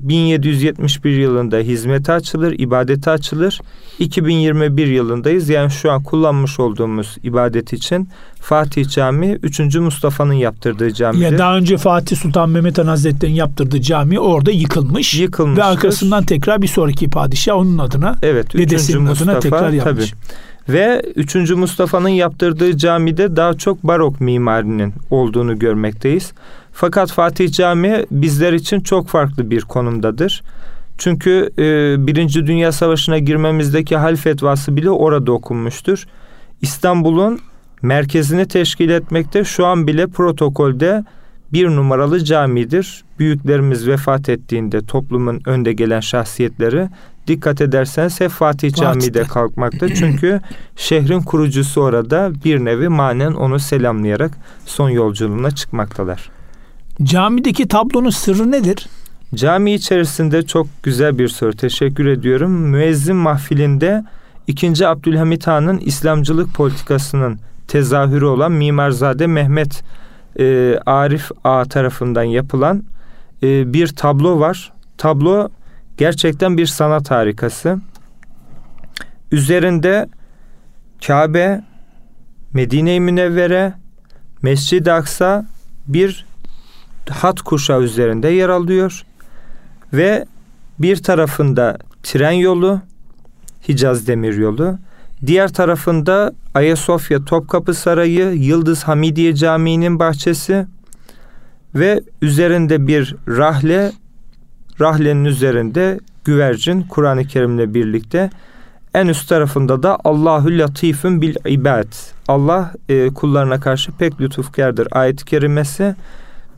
1771 0.00 1.10
yılında 1.10 1.56
hizmete 1.56 2.12
açılır, 2.12 2.58
ibadete 2.58 3.10
açılır. 3.10 3.60
2021 3.98 4.86
yılındayız. 4.86 5.48
Yani 5.48 5.70
şu 5.70 5.92
an 5.92 6.02
kullanmış 6.02 6.60
olduğumuz 6.60 7.16
ibadet 7.22 7.72
için 7.72 8.08
Fatih 8.40 8.88
Camii 8.88 9.38
3. 9.42 9.76
Mustafa'nın 9.76 10.32
yaptırdığı 10.32 10.92
cami. 10.92 11.20
Ya 11.20 11.38
daha 11.38 11.56
önce 11.56 11.76
Fatih 11.76 12.16
Sultan 12.16 12.50
Mehmet 12.50 12.78
Han 12.78 12.86
Hazretleri'nin 12.86 13.36
yaptırdığı 13.36 13.80
cami 13.80 14.20
orada 14.20 14.50
yıkılmış. 14.50 15.14
Yıkılmış. 15.14 15.58
Ve 15.58 15.64
arkasından 15.64 16.24
tekrar 16.24 16.62
bir 16.62 16.68
sonraki 16.68 17.10
padişah 17.10 17.56
onun 17.56 17.78
adına 17.78 18.18
evet, 18.22 18.54
dedesinin 18.54 19.02
Mustafa, 19.02 19.30
adına 19.30 19.40
tekrar 19.40 19.70
yapmış. 19.70 20.10
Tabii. 20.10 20.76
Ve 20.76 21.02
3. 21.16 21.34
Mustafa'nın 21.50 22.08
yaptırdığı 22.08 22.76
camide 22.76 23.36
daha 23.36 23.54
çok 23.54 23.82
barok 23.82 24.20
mimarinin 24.20 24.94
olduğunu 25.10 25.58
görmekteyiz. 25.58 26.32
Fakat 26.78 27.12
Fatih 27.12 27.52
Camii 27.52 28.06
bizler 28.10 28.52
için 28.52 28.80
çok 28.80 29.08
farklı 29.08 29.50
bir 29.50 29.62
konumdadır. 29.62 30.42
Çünkü 30.98 31.50
e, 31.58 31.62
Birinci 32.06 32.46
Dünya 32.46 32.72
Savaşı'na 32.72 33.18
girmemizdeki 33.18 33.96
hal 33.96 34.16
fetvası 34.16 34.76
bile 34.76 34.90
orada 34.90 35.32
okunmuştur. 35.32 36.06
İstanbul'un 36.62 37.40
merkezini 37.82 38.48
teşkil 38.48 38.90
etmekte 38.90 39.44
şu 39.44 39.66
an 39.66 39.86
bile 39.86 40.06
protokolde 40.06 41.04
bir 41.52 41.68
numaralı 41.68 42.24
camidir. 42.24 43.04
Büyüklerimiz 43.18 43.88
vefat 43.88 44.28
ettiğinde 44.28 44.80
toplumun 44.80 45.40
önde 45.44 45.72
gelen 45.72 46.00
şahsiyetleri 46.00 46.88
dikkat 47.26 47.60
ederseniz 47.60 48.20
hep 48.20 48.30
Fatih 48.30 48.74
Camii'de 48.74 49.22
kalkmakta. 49.22 49.88
Çünkü 49.94 50.40
şehrin 50.76 51.20
kurucusu 51.20 51.80
orada 51.82 52.32
bir 52.44 52.64
nevi 52.64 52.88
manen 52.88 53.32
onu 53.32 53.58
selamlayarak 53.58 54.32
son 54.66 54.90
yolculuğuna 54.90 55.50
çıkmaktalar. 55.50 56.35
Camideki 57.02 57.68
tablonun 57.68 58.10
sırrı 58.10 58.50
nedir? 58.50 58.88
Cami 59.34 59.72
içerisinde 59.72 60.46
çok 60.46 60.66
güzel 60.82 61.18
bir 61.18 61.28
soru. 61.28 61.52
Teşekkür 61.52 62.06
ediyorum. 62.06 62.52
Müezzin 62.52 63.16
mahfilinde 63.16 64.04
2. 64.46 64.86
Abdülhamit 64.86 65.46
Han'ın 65.46 65.78
İslamcılık 65.78 66.54
politikasının 66.54 67.38
tezahürü 67.68 68.24
olan 68.24 68.52
Mimarzade 68.52 69.26
Mehmet 69.26 69.84
e, 70.38 70.78
Arif 70.86 71.30
A 71.44 71.64
tarafından 71.64 72.22
yapılan 72.22 72.82
e, 73.42 73.72
bir 73.72 73.88
tablo 73.88 74.40
var. 74.40 74.72
Tablo 74.98 75.48
gerçekten 75.96 76.58
bir 76.58 76.66
sanat 76.66 77.10
harikası. 77.10 77.78
Üzerinde 79.32 80.08
Kabe, 81.06 81.64
Medine-i 82.52 83.00
Münevvere, 83.00 83.72
Mescid-i 84.42 84.92
Aksa 84.92 85.46
bir 85.86 86.25
hat 87.10 87.40
kuşağı 87.40 87.82
üzerinde 87.82 88.28
yer 88.28 88.48
alıyor 88.48 89.02
ve 89.92 90.24
bir 90.78 90.96
tarafında 90.96 91.78
tren 92.02 92.30
yolu, 92.30 92.80
Hicaz 93.68 94.06
Demir 94.06 94.34
Yolu, 94.34 94.78
diğer 95.26 95.52
tarafında 95.52 96.32
Ayasofya 96.54 97.24
Topkapı 97.24 97.74
Sarayı, 97.74 98.32
Yıldız 98.32 98.82
Hamidiye 98.84 99.34
Camii'nin 99.34 99.98
bahçesi 99.98 100.66
ve 101.74 102.00
üzerinde 102.22 102.86
bir 102.86 103.16
rahle, 103.28 103.92
rahlenin 104.80 105.24
üzerinde 105.24 106.00
güvercin 106.24 106.82
Kur'an-ı 106.82 107.24
Kerim'le 107.24 107.74
birlikte 107.74 108.30
en 108.94 109.06
üst 109.06 109.28
tarafında 109.28 109.82
da 109.82 109.98
Allahu 110.04 110.58
latifun 110.58 111.22
bil 111.22 111.36
ibad. 111.46 111.88
Allah 112.28 112.72
e, 112.88 113.08
kullarına 113.08 113.60
karşı 113.60 113.92
pek 113.92 114.20
lütufkardır 114.20 114.88
ayet-i 114.90 115.24
kerimesi 115.24 115.94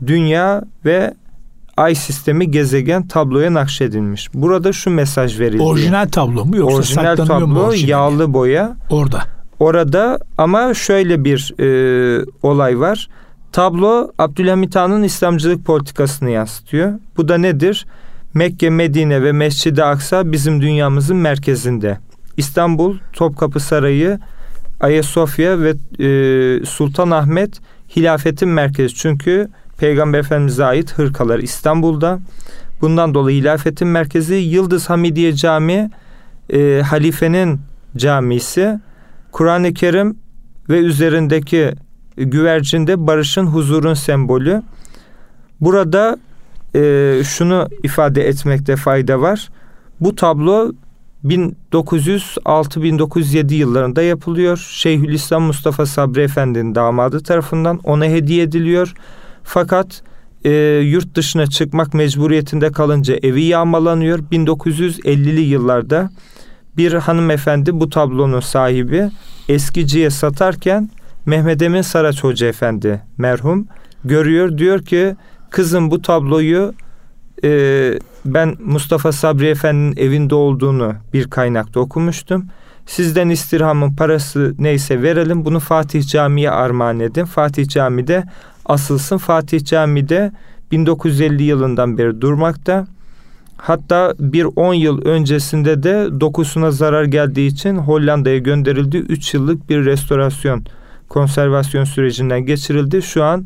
dünya 0.07 0.61
ve 0.85 1.13
ay 1.77 1.95
sistemi 1.95 2.51
gezegen 2.51 3.07
tabloya 3.07 3.53
nakşedilmiş. 3.53 4.29
Burada 4.33 4.73
şu 4.73 4.89
mesaj 4.89 5.39
verildi. 5.39 5.63
Orijinal 5.63 6.07
tablo 6.07 6.45
mu 6.45 6.57
yoksa 6.57 6.77
Orijinal 6.77 7.15
saklanıyor 7.15 7.47
mu 7.47 7.53
tablo 7.55 7.67
orijinali? 7.67 7.91
yağlı 7.91 8.33
boya. 8.33 8.75
Orada. 8.89 9.23
Orada 9.59 10.19
ama 10.37 10.73
şöyle 10.73 11.23
bir 11.23 11.53
e, 11.59 12.25
olay 12.43 12.79
var. 12.79 13.07
Tablo 13.51 14.11
Abdülhamit 14.17 14.75
Han'ın 14.75 15.03
İslamcılık 15.03 15.65
politikasını 15.65 16.29
yansıtıyor. 16.29 16.93
Bu 17.17 17.27
da 17.27 17.37
nedir? 17.37 17.85
Mekke, 18.33 18.69
Medine 18.69 19.23
ve 19.23 19.31
Mescid-i 19.31 19.83
Aksa 19.83 20.31
bizim 20.31 20.61
dünyamızın 20.61 21.17
merkezinde. 21.17 21.97
İstanbul, 22.37 22.97
Topkapı 23.13 23.59
Sarayı, 23.59 24.19
Ayasofya 24.79 25.57
ve 25.59 25.69
e, 25.99 26.65
Sultan 26.65 27.11
Ahmet 27.11 27.59
hilafetin 27.95 28.49
merkezi. 28.49 28.95
Çünkü 28.95 29.49
Peygamber 29.79 30.19
Efendimiz'e 30.19 30.65
ait 30.65 30.93
hırkalar 30.93 31.39
İstanbul'da. 31.39 32.19
Bundan 32.81 33.13
dolayı 33.13 33.41
hilafetin 33.41 33.87
merkezi 33.87 34.35
Yıldız 34.35 34.89
Hamidiye 34.89 35.33
Camii 35.33 35.89
e, 36.53 36.81
halifenin 36.85 37.59
camisi. 37.97 38.79
Kur'an-ı 39.31 39.73
Kerim 39.73 40.17
ve 40.69 40.79
üzerindeki 40.79 41.71
güvercinde 42.17 43.07
barışın, 43.07 43.45
huzurun 43.45 43.93
sembolü. 43.93 44.61
Burada 45.61 46.17
e, 46.75 47.21
şunu 47.23 47.67
ifade 47.83 48.27
etmekte 48.27 48.75
fayda 48.75 49.21
var. 49.21 49.49
Bu 49.99 50.15
tablo 50.15 50.71
1906-1907 51.25 53.53
yıllarında 53.53 54.01
yapılıyor. 54.01 54.57
Şeyhülislam 54.57 55.43
Mustafa 55.43 55.85
Sabri 55.85 56.21
Efendi'nin 56.21 56.75
damadı 56.75 57.23
tarafından 57.23 57.79
ona 57.83 58.05
hediye 58.05 58.43
ediliyor. 58.43 58.93
Fakat 59.43 60.01
e, 60.45 60.51
yurt 60.85 61.15
dışına 61.15 61.47
çıkmak 61.47 61.93
mecburiyetinde 61.93 62.71
kalınca 62.71 63.15
evi 63.23 63.43
yağmalanıyor. 63.43 64.19
1950'li 64.19 65.41
yıllarda 65.41 66.09
bir 66.77 66.93
hanımefendi 66.93 67.79
bu 67.79 67.89
tablonun 67.89 68.39
sahibi 68.39 69.09
eskiciye 69.49 70.09
satarken 70.09 70.89
Mehmet 71.25 71.61
Emin 71.61 71.81
Saraç 71.81 72.23
Hoca 72.23 72.47
Efendi 72.47 73.01
merhum 73.17 73.67
görüyor 74.03 74.57
diyor 74.57 74.85
ki 74.85 75.15
kızım 75.49 75.91
bu 75.91 76.01
tabloyu 76.01 76.73
e, 77.43 77.99
ben 78.25 78.55
Mustafa 78.59 79.11
Sabri 79.11 79.47
Efendi'nin 79.47 79.97
evinde 79.97 80.35
olduğunu 80.35 80.93
bir 81.13 81.29
kaynakta 81.29 81.79
okumuştum. 81.79 82.47
Sizden 82.85 83.29
istirhamın 83.29 83.95
parası 83.95 84.55
neyse 84.59 85.01
verelim 85.01 85.45
bunu 85.45 85.59
Fatih 85.59 86.07
Camii'ye 86.07 86.51
armağan 86.51 86.99
edin. 86.99 87.25
Fatih 87.25 87.67
Camii'de 87.67 88.23
asılsın. 88.69 89.17
Fatih 89.17 89.65
Camii'de 89.65 90.31
1950 90.71 91.43
yılından 91.43 91.97
beri 91.97 92.21
durmakta. 92.21 92.87
Hatta 93.57 94.13
bir 94.19 94.47
10 94.55 94.73
yıl 94.73 95.01
öncesinde 95.01 95.83
de 95.83 96.07
dokusuna 96.19 96.71
zarar 96.71 97.03
geldiği 97.03 97.47
için 97.47 97.75
Hollanda'ya 97.75 98.37
gönderildi. 98.37 98.97
3 98.97 99.33
yıllık 99.33 99.69
bir 99.69 99.85
restorasyon, 99.85 100.65
konservasyon 101.09 101.83
sürecinden 101.83 102.45
geçirildi. 102.45 103.01
Şu 103.01 103.23
an 103.23 103.45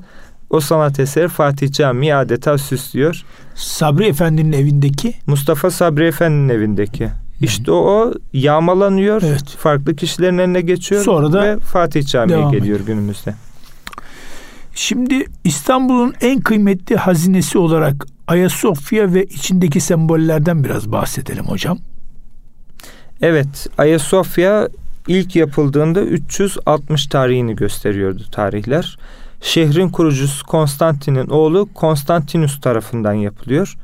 o 0.49 0.59
sanat 0.59 0.99
eseri 0.99 1.27
Fatih 1.27 1.71
Camii 1.71 2.15
adeta 2.15 2.57
süslüyor. 2.57 3.23
Sabri 3.55 4.05
Efendi'nin 4.05 4.51
evindeki 4.51 5.13
Mustafa 5.27 5.71
Sabri 5.71 6.05
Efendi'nin 6.05 6.49
evindeki. 6.49 7.09
İşte 7.41 7.71
o 7.71 8.13
yağmalanıyor. 8.33 9.21
Evet. 9.25 9.55
Farklı 9.57 9.95
kişilerin 9.95 10.37
eline 10.37 10.61
geçiyor. 10.61 11.03
Sonra 11.03 11.33
da 11.33 11.43
ve 11.43 11.59
Fatih 11.59 12.05
Camii'ye 12.05 12.49
geliyor 12.51 12.79
günümüzde. 12.79 13.33
Şimdi 14.75 15.25
İstanbul'un 15.43 16.13
en 16.21 16.39
kıymetli 16.39 16.95
hazinesi 16.95 17.57
olarak 17.57 18.05
Ayasofya 18.27 19.13
ve 19.13 19.23
içindeki 19.23 19.79
sembollerden 19.79 20.63
biraz 20.63 20.91
bahsedelim 20.91 21.45
hocam. 21.45 21.77
Evet, 23.21 23.67
Ayasofya 23.77 24.69
ilk 25.07 25.35
yapıldığında 25.35 26.01
360 26.01 27.07
tarihini 27.07 27.55
gösteriyordu 27.55 28.23
tarihler. 28.31 28.97
Şehrin 29.41 29.89
kurucusu 29.89 30.45
Konstantin'in 30.45 31.29
oğlu 31.29 31.69
Konstantinus 31.73 32.61
tarafından 32.61 33.13
yapılıyor. 33.13 33.77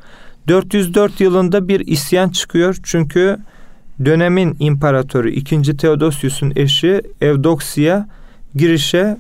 404 0.48 1.22
yılında 1.22 1.68
bir 1.68 1.80
isyan 1.80 2.30
çıkıyor 2.30 2.78
çünkü 2.84 3.38
dönemin 4.06 4.56
imparatoru 4.60 5.30
2. 5.30 5.78
Theodosius'un 5.78 6.54
eşi 6.56 7.02
Evdoksiya 7.22 8.08
girişe 8.56 9.18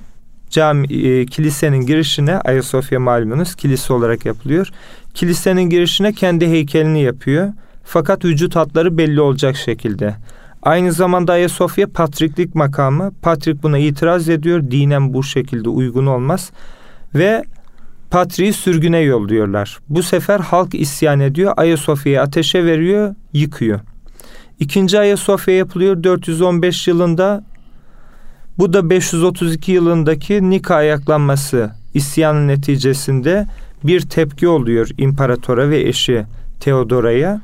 cami 0.49 0.87
e, 0.87 1.25
kilisenin 1.25 1.85
girişine 1.85 2.39
Ayasofya 2.39 2.99
malumunuz 2.99 3.55
kilise 3.55 3.93
olarak 3.93 4.25
yapılıyor. 4.25 4.69
Kilisenin 5.13 5.69
girişine 5.69 6.13
kendi 6.13 6.47
heykelini 6.47 7.01
yapıyor. 7.01 7.53
Fakat 7.83 8.25
vücut 8.25 8.55
hatları 8.55 8.97
belli 8.97 9.21
olacak 9.21 9.55
şekilde. 9.55 10.15
Aynı 10.63 10.93
zamanda 10.93 11.33
Ayasofya 11.33 11.87
patriklik 11.87 12.55
makamı. 12.55 13.11
Patrik 13.21 13.63
buna 13.63 13.77
itiraz 13.77 14.29
ediyor. 14.29 14.71
Dinen 14.71 15.13
bu 15.13 15.23
şekilde 15.23 15.69
uygun 15.69 16.05
olmaz. 16.05 16.51
Ve 17.15 17.43
Patriği 18.11 18.53
sürgüne 18.53 18.99
yolluyorlar. 18.99 19.79
Bu 19.89 20.03
sefer 20.03 20.39
halk 20.39 20.75
isyan 20.75 21.19
ediyor. 21.19 21.53
Ayasofya'yı 21.57 22.21
ateşe 22.21 22.65
veriyor, 22.65 23.15
yıkıyor. 23.33 23.79
İkinci 24.59 24.99
Ayasofya 24.99 25.55
yapılıyor 25.55 26.03
415 26.03 26.87
yılında. 26.87 27.43
Bu 28.59 28.73
da 28.73 28.89
532 28.89 29.71
yılındaki 29.71 30.49
Nika 30.49 30.75
ayaklanması 30.75 31.71
isyanın 31.93 32.47
neticesinde 32.47 33.47
bir 33.83 34.01
tepki 34.01 34.47
oluyor 34.47 34.89
imparatora 34.97 35.69
ve 35.69 35.81
eşi 35.81 36.25
Teodora'ya. 36.59 37.41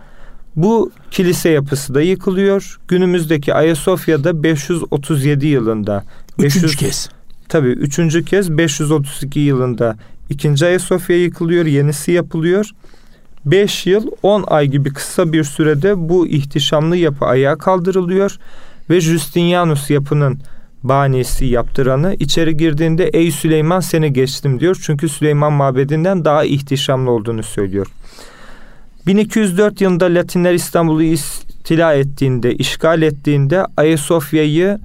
Bu 0.55 0.91
kilise 1.11 1.49
yapısı 1.49 1.95
da 1.95 2.01
yıkılıyor. 2.01 2.79
Günümüzdeki 2.87 3.53
Ayasofya'da 3.53 4.43
537 4.43 5.47
yılında. 5.47 6.03
Üçüncü 6.37 6.63
500, 6.63 6.75
kez. 6.75 7.09
Tabii 7.49 7.69
üçüncü 7.69 8.25
kez 8.25 8.57
532 8.57 9.39
yılında 9.39 9.97
ikinci 10.29 10.65
Ayasofya 10.65 11.17
yıkılıyor, 11.17 11.65
yenisi 11.65 12.11
yapılıyor. 12.11 12.71
5 13.45 13.85
yıl 13.85 14.07
10 14.23 14.43
ay 14.47 14.67
gibi 14.67 14.93
kısa 14.93 15.33
bir 15.33 15.43
sürede 15.43 16.09
bu 16.09 16.27
ihtişamlı 16.27 16.97
yapı 16.97 17.25
ayağa 17.25 17.55
kaldırılıyor 17.55 18.37
ve 18.89 19.01
Justinianus 19.01 19.89
yapının 19.89 20.39
banisi 20.89 21.45
yaptıranı 21.45 22.15
içeri 22.19 22.57
girdiğinde 22.57 23.07
ey 23.07 23.31
Süleyman 23.31 23.79
seni 23.79 24.13
geçtim 24.13 24.59
diyor. 24.59 24.77
Çünkü 24.83 25.09
Süleyman 25.09 25.53
mabedinden 25.53 26.25
daha 26.25 26.43
ihtişamlı 26.43 27.11
olduğunu 27.11 27.43
söylüyor. 27.43 27.87
1204 29.07 29.81
yılında 29.81 30.05
Latinler 30.05 30.53
İstanbul'u 30.53 31.03
istila 31.03 31.93
ettiğinde, 31.93 32.55
işgal 32.55 33.01
ettiğinde 33.01 33.65
Ayasofya'yı 33.77 34.79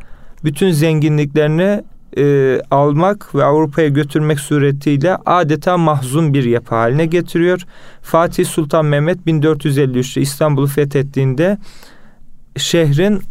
bütün 0.45 0.71
zenginliklerini 0.71 1.83
e, 2.17 2.61
almak 2.71 3.35
ve 3.35 3.45
Avrupa'ya 3.45 3.89
götürmek 3.89 4.41
suretiyle 4.41 5.17
adeta 5.27 5.79
mahzun 5.79 6.35
bir 6.35 6.45
yapı 6.45 6.75
haline 6.75 7.07
getiriyor. 7.07 7.61
Fatih 8.03 8.47
Sultan 8.47 8.85
Mehmet 8.85 9.19
1453'te 9.27 10.21
İstanbul'u 10.21 10.67
fethettiğinde 10.67 11.59
şehrin 12.57 13.23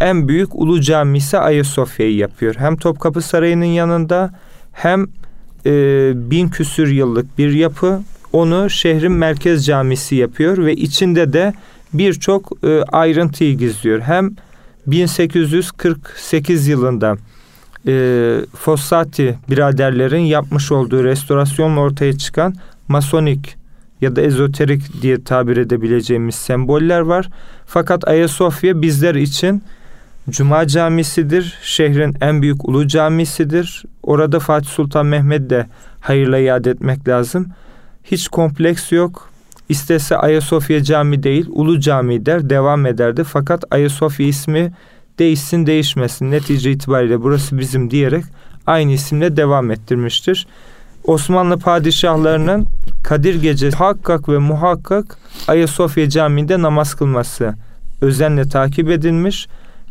en 0.00 0.28
büyük 0.28 0.54
ulu 0.54 0.80
camisi 0.80 1.38
Ayasofya'yı 1.38 2.16
yapıyor. 2.16 2.54
Hem 2.58 2.76
Topkapı 2.76 3.22
Sarayı'nın 3.22 3.64
yanında 3.64 4.34
hem 4.72 5.06
e, 5.66 6.12
bin 6.30 6.48
küsür 6.48 6.88
yıllık 6.88 7.38
bir 7.38 7.52
yapı 7.52 8.00
onu 8.32 8.70
şehrin 8.70 9.12
merkez 9.12 9.66
camisi 9.66 10.14
yapıyor 10.14 10.58
ve 10.58 10.74
içinde 10.74 11.32
de 11.32 11.52
birçok 11.92 12.52
e, 12.64 12.82
ayrıntıyı 12.82 13.58
gizliyor. 13.58 14.00
Hem 14.00 14.30
1848 14.86 16.68
yılında 16.68 17.16
e, 17.86 18.36
Fossati 18.56 19.38
biraderlerin 19.50 20.18
yapmış 20.18 20.72
olduğu 20.72 21.04
restorasyonla 21.04 21.80
ortaya 21.80 22.18
çıkan 22.18 22.54
masonik 22.88 23.56
ya 24.00 24.16
da 24.16 24.20
ezoterik 24.20 25.02
diye 25.02 25.24
tabir 25.24 25.56
edebileceğimiz 25.56 26.34
semboller 26.34 27.00
var. 27.00 27.30
Fakat 27.66 28.08
Ayasofya 28.08 28.82
bizler 28.82 29.14
için 29.14 29.62
Cuma 30.30 30.66
camisidir. 30.66 31.58
Şehrin 31.62 32.16
en 32.20 32.42
büyük 32.42 32.68
ulu 32.68 32.86
camisidir. 32.86 33.84
Orada 34.02 34.40
Fatih 34.40 34.68
Sultan 34.68 35.06
Mehmet 35.06 35.50
de 35.50 35.66
hayırla 36.00 36.38
yad 36.38 36.64
etmek 36.64 37.08
lazım. 37.08 37.46
Hiç 38.04 38.28
kompleks 38.28 38.92
yok. 38.92 39.30
İstese 39.68 40.16
Ayasofya 40.16 40.82
Cami 40.82 41.22
değil, 41.22 41.46
Ulu 41.50 41.80
Cami 41.80 42.26
der, 42.26 42.50
devam 42.50 42.86
ederdi. 42.86 43.24
Fakat 43.24 43.64
Ayasofya 43.70 44.26
ismi 44.26 44.72
değişsin 45.18 45.66
değişmesin 45.66 46.30
netice 46.30 46.70
itibariyle 46.70 47.22
burası 47.22 47.58
bizim 47.58 47.90
diyerek 47.90 48.24
aynı 48.66 48.92
isimle 48.92 49.36
devam 49.36 49.70
ettirmiştir. 49.70 50.46
Osmanlı 51.04 51.58
padişahlarının 51.58 52.66
Kadir 53.04 53.42
Gecesi 53.42 53.76
muhakkak 53.76 54.28
ve 54.28 54.38
muhakkak 54.38 55.18
Ayasofya 55.48 56.08
Camii'nde 56.08 56.62
namaz 56.62 56.94
kılması 56.94 57.54
özenle 58.00 58.48
takip 58.48 58.90
edilmiş. 58.90 59.48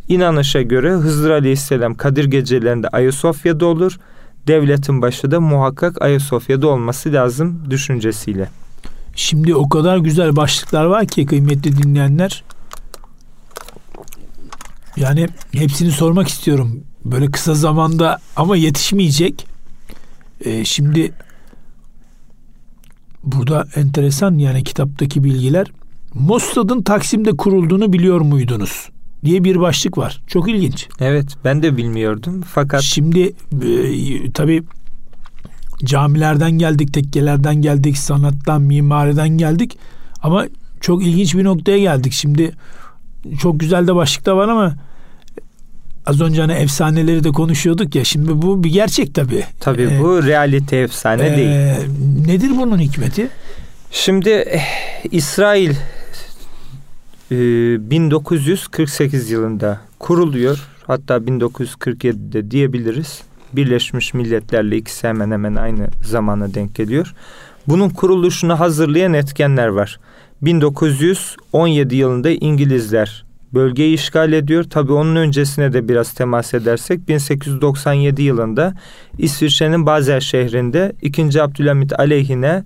İnanışa 0.09 0.61
göre 0.61 0.91
Hızır 0.91 1.29
Aleyhisselam 1.29 1.95
Kadir 1.95 2.25
gecelerinde 2.25 2.87
Ayasofya'da 2.87 3.65
olur. 3.65 3.99
Devletin 4.47 5.01
başı 5.01 5.31
da 5.31 5.39
muhakkak 5.39 6.01
Ayasofya'da 6.01 6.67
olması 6.67 7.13
lazım 7.13 7.63
düşüncesiyle. 7.69 8.49
Şimdi 9.15 9.55
o 9.55 9.69
kadar 9.69 9.97
güzel 9.97 10.35
başlıklar 10.35 10.85
var 10.85 11.07
ki 11.07 11.25
kıymetli 11.25 11.83
dinleyenler. 11.83 12.43
Yani 14.97 15.27
hepsini 15.51 15.91
sormak 15.91 16.27
istiyorum. 16.27 16.83
Böyle 17.05 17.31
kısa 17.31 17.53
zamanda 17.53 18.19
ama 18.35 18.57
yetişmeyecek. 18.57 19.47
Ee, 20.45 20.65
şimdi 20.65 21.11
burada 23.23 23.67
enteresan 23.75 24.37
yani 24.37 24.63
kitaptaki 24.63 25.23
bilgiler. 25.23 25.67
Mossad'ın 26.13 26.81
Taksim'de 26.81 27.37
kurulduğunu 27.37 27.93
biliyor 27.93 28.21
muydunuz? 28.21 28.89
Diye 29.25 29.43
bir 29.43 29.59
başlık 29.59 29.97
var. 29.97 30.21
Çok 30.27 30.49
ilginç. 30.49 30.87
Evet 30.99 31.25
ben 31.45 31.63
de 31.63 31.77
bilmiyordum 31.77 32.43
fakat... 32.47 32.81
Şimdi 32.81 33.33
e, 33.63 34.31
tabii 34.31 34.63
camilerden 35.83 36.51
geldik, 36.51 36.93
tekkelerden 36.93 37.55
geldik, 37.55 37.97
sanattan, 37.97 38.61
mimariden 38.61 39.29
geldik. 39.29 39.77
Ama 40.23 40.45
çok 40.81 41.03
ilginç 41.03 41.35
bir 41.35 41.43
noktaya 41.43 41.79
geldik. 41.79 42.13
Şimdi 42.13 42.51
çok 43.41 43.59
güzel 43.59 43.87
de 43.87 43.95
başlıkta 43.95 44.37
var 44.37 44.47
ama 44.47 44.75
az 46.05 46.21
önce 46.21 46.41
hani 46.41 46.53
efsaneleri 46.53 47.23
de 47.23 47.29
konuşuyorduk 47.29 47.95
ya. 47.95 48.03
Şimdi 48.03 48.41
bu 48.41 48.63
bir 48.63 48.69
gerçek 48.69 49.15
tabii. 49.15 49.43
Tabii 49.59 49.81
ee, 49.81 49.99
bu 49.99 50.23
realite 50.23 50.77
efsane 50.77 51.27
e, 51.27 51.37
değil. 51.37 51.89
Nedir 52.27 52.49
bunun 52.57 52.79
hikmeti? 52.79 53.29
Şimdi 53.91 54.29
eh, 54.29 54.63
İsrail 57.29 57.89
1948 57.89 59.31
yılında 59.31 59.79
kuruluyor. 59.99 60.67
Hatta 60.87 61.17
1947'de 61.17 62.51
diyebiliriz. 62.51 63.21
Birleşmiş 63.53 64.13
Milletler'le 64.13 64.71
ikisi 64.71 65.07
hemen 65.07 65.31
hemen 65.31 65.55
aynı 65.55 65.87
zamana 66.03 66.53
denk 66.53 66.75
geliyor. 66.75 67.13
Bunun 67.67 67.89
kuruluşunu 67.89 68.59
hazırlayan 68.59 69.13
etkenler 69.13 69.67
var. 69.67 69.99
1917 70.41 71.95
yılında 71.95 72.29
İngilizler 72.29 73.25
bölgeyi 73.53 73.93
işgal 73.93 74.33
ediyor. 74.33 74.63
Tabii 74.63 74.93
onun 74.93 75.15
öncesine 75.15 75.73
de 75.73 75.87
biraz 75.89 76.13
temas 76.13 76.53
edersek 76.53 77.07
1897 77.07 78.21
yılında 78.21 78.73
İsviçre'nin 79.17 79.85
Basel 79.85 80.19
şehrinde 80.19 80.93
2. 81.01 81.41
Abdülhamit 81.41 81.99
aleyhine 81.99 82.63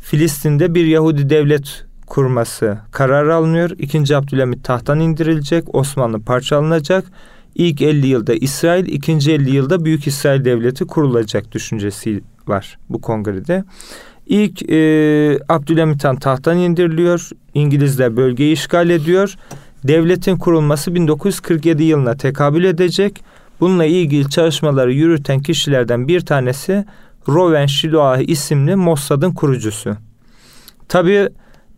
Filistin'de 0.00 0.74
bir 0.74 0.84
Yahudi 0.84 1.30
devlet 1.30 1.85
kurması 2.06 2.78
kararı 2.92 3.34
alınıyor. 3.34 3.70
İkinci 3.78 4.16
Abdülhamit 4.16 4.64
tahttan 4.64 5.00
indirilecek. 5.00 5.74
Osmanlı 5.74 6.22
parçalanacak. 6.22 7.04
İlk 7.54 7.82
50 7.82 8.06
yılda 8.06 8.34
İsrail, 8.34 8.86
ikinci 8.86 9.32
50 9.32 9.50
yılda 9.50 9.84
Büyük 9.84 10.06
İsrail 10.06 10.44
Devleti 10.44 10.84
kurulacak 10.84 11.52
düşüncesi 11.52 12.20
var 12.46 12.78
bu 12.88 13.00
kongrede. 13.00 13.64
İlk 14.26 14.70
e, 14.70 15.38
Abdülhamit 15.48 16.04
Han 16.04 16.16
tahttan 16.16 16.58
indiriliyor. 16.58 17.30
İngilizler 17.54 18.16
bölgeyi 18.16 18.52
işgal 18.52 18.90
ediyor. 18.90 19.36
Devletin 19.84 20.36
kurulması 20.36 20.94
1947 20.94 21.84
yılına 21.84 22.16
tekabül 22.16 22.64
edecek. 22.64 23.24
Bununla 23.60 23.84
ilgili 23.84 24.30
çalışmaları 24.30 24.92
yürüten 24.92 25.42
kişilerden 25.42 26.08
bir 26.08 26.20
tanesi 26.20 26.84
Rowan 27.28 27.66
Shiloah 27.66 28.28
isimli 28.28 28.76
Mossad'ın 28.76 29.32
kurucusu. 29.34 29.96
Tabii 30.88 31.28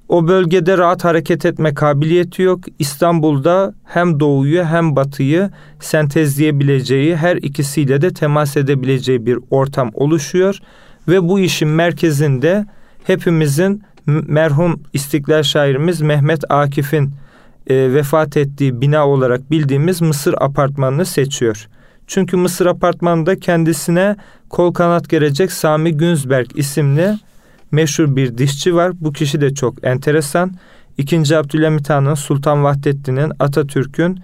o 0.09 0.29
bölgede 0.29 0.79
rahat 0.79 1.05
hareket 1.05 1.45
etme 1.45 1.75
kabiliyeti 1.75 2.43
yok. 2.43 2.61
İstanbul'da 2.79 3.75
hem 3.85 4.21
doğuyu 4.21 4.65
hem 4.65 4.97
batıyı 4.97 5.51
sentezleyebileceği, 5.81 7.17
her 7.17 7.37
ikisiyle 7.37 8.01
de 8.01 8.13
temas 8.13 8.57
edebileceği 8.57 9.27
bir 9.27 9.39
ortam 9.51 9.91
oluşuyor 9.95 10.59
ve 11.09 11.29
bu 11.29 11.41
işin 11.41 11.69
merkezinde 11.69 12.67
hepimizin 13.05 13.83
merhum 14.07 14.81
istiklal 14.93 15.43
şairimiz 15.43 16.01
Mehmet 16.01 16.51
Akif'in 16.51 17.13
e, 17.67 17.95
vefat 17.95 18.37
ettiği 18.37 18.81
bina 18.81 19.09
olarak 19.09 19.51
bildiğimiz 19.51 20.01
Mısır 20.01 20.35
apartmanını 20.41 21.05
seçiyor. 21.05 21.69
Çünkü 22.07 22.37
Mısır 22.37 22.67
apartmanında 22.67 23.39
kendisine 23.39 24.17
kol 24.49 24.75
kanat 24.75 25.09
gelecek 25.09 25.53
Sami 25.53 25.97
Günzberg 25.97 26.47
isimli 26.55 27.19
meşhur 27.73 28.17
bir 28.17 28.39
dişçi 28.39 28.75
var. 28.75 28.93
Bu 29.01 29.13
kişi 29.13 29.41
de 29.41 29.55
çok 29.55 29.87
enteresan. 29.87 30.53
İkinci 30.99 31.37
Abdülhamit 31.37 31.91
Han'ın, 31.91 32.15
Sultan 32.15 32.65
Vahdettin'in, 32.65 33.33
Atatürk'ün, 33.39 34.21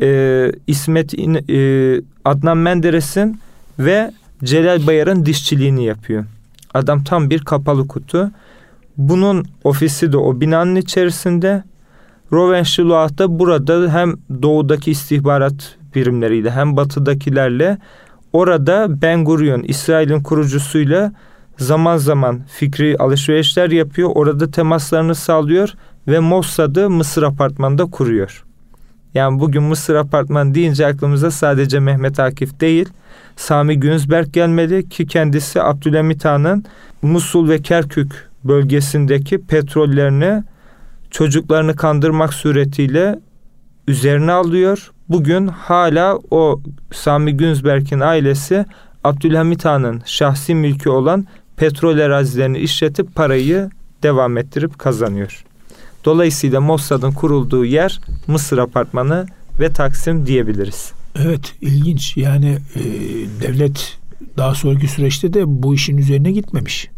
e, 0.00 0.52
İsmet 0.66 1.14
e, 1.14 2.00
Adnan 2.24 2.58
Menderes'in 2.58 3.40
ve 3.78 4.10
Celal 4.44 4.86
Bayar'ın 4.86 5.26
dişçiliğini 5.26 5.84
yapıyor. 5.84 6.24
Adam 6.74 7.04
tam 7.04 7.30
bir 7.30 7.38
kapalı 7.38 7.88
kutu. 7.88 8.30
Bunun 8.96 9.44
ofisi 9.64 10.12
de 10.12 10.16
o 10.16 10.40
binanın 10.40 10.76
içerisinde. 10.76 11.62
Rovenşiluat 12.32 13.18
da 13.18 13.38
burada 13.38 13.92
hem 13.92 14.14
doğudaki 14.42 14.90
istihbarat 14.90 15.76
birimleriyle 15.94 16.50
hem 16.50 16.76
batıdakilerle 16.76 17.78
orada 18.32 19.02
Ben 19.02 19.24
Gurion 19.24 19.62
İsrail'in 19.62 20.22
kurucusuyla 20.22 21.12
zaman 21.58 21.96
zaman 21.96 22.40
fikri 22.48 22.96
alışverişler 22.98 23.70
yapıyor. 23.70 24.10
Orada 24.14 24.50
temaslarını 24.50 25.14
sağlıyor 25.14 25.74
ve 26.08 26.18
Mossad'ı 26.18 26.90
Mısır 26.90 27.22
apartmanında 27.22 27.84
kuruyor. 27.84 28.44
Yani 29.14 29.40
bugün 29.40 29.62
Mısır 29.62 29.94
apartman 29.94 30.54
deyince 30.54 30.86
aklımıza 30.86 31.30
sadece 31.30 31.80
Mehmet 31.80 32.20
Akif 32.20 32.60
değil, 32.60 32.88
Sami 33.36 33.80
Günzberg 33.80 34.32
gelmeli 34.32 34.88
ki 34.88 35.06
kendisi 35.06 35.62
Abdülhamit 35.62 36.24
Han'ın 36.24 36.64
Musul 37.02 37.48
ve 37.48 37.62
Kerkük 37.62 38.28
bölgesindeki 38.44 39.38
petrollerini 39.38 40.42
çocuklarını 41.10 41.76
kandırmak 41.76 42.34
suretiyle 42.34 43.18
üzerine 43.88 44.32
alıyor. 44.32 44.90
Bugün 45.08 45.46
hala 45.46 46.18
o 46.30 46.60
Sami 46.92 47.36
Günzberg'in 47.36 48.00
ailesi 48.00 48.66
Abdülhamit 49.04 49.64
Han'ın 49.64 50.02
şahsi 50.04 50.54
mülkü 50.54 50.88
olan 50.90 51.26
petrol 51.56 51.98
arazilerini 51.98 52.58
işletip 52.58 53.14
parayı 53.14 53.70
devam 54.02 54.36
ettirip 54.36 54.78
kazanıyor. 54.78 55.44
Dolayısıyla 56.04 56.60
Mossad'ın 56.60 57.12
kurulduğu 57.12 57.64
yer 57.64 58.00
Mısır 58.26 58.58
Apartmanı 58.58 59.26
ve 59.60 59.72
Taksim 59.72 60.26
diyebiliriz. 60.26 60.92
Evet 61.18 61.54
ilginç 61.60 62.16
yani 62.16 62.58
e, 62.74 62.82
devlet 63.40 63.98
daha 64.36 64.54
sonraki 64.54 64.88
süreçte 64.88 65.32
de 65.32 65.42
bu 65.62 65.74
işin 65.74 65.96
üzerine 65.96 66.32
gitmemiş. 66.32 66.90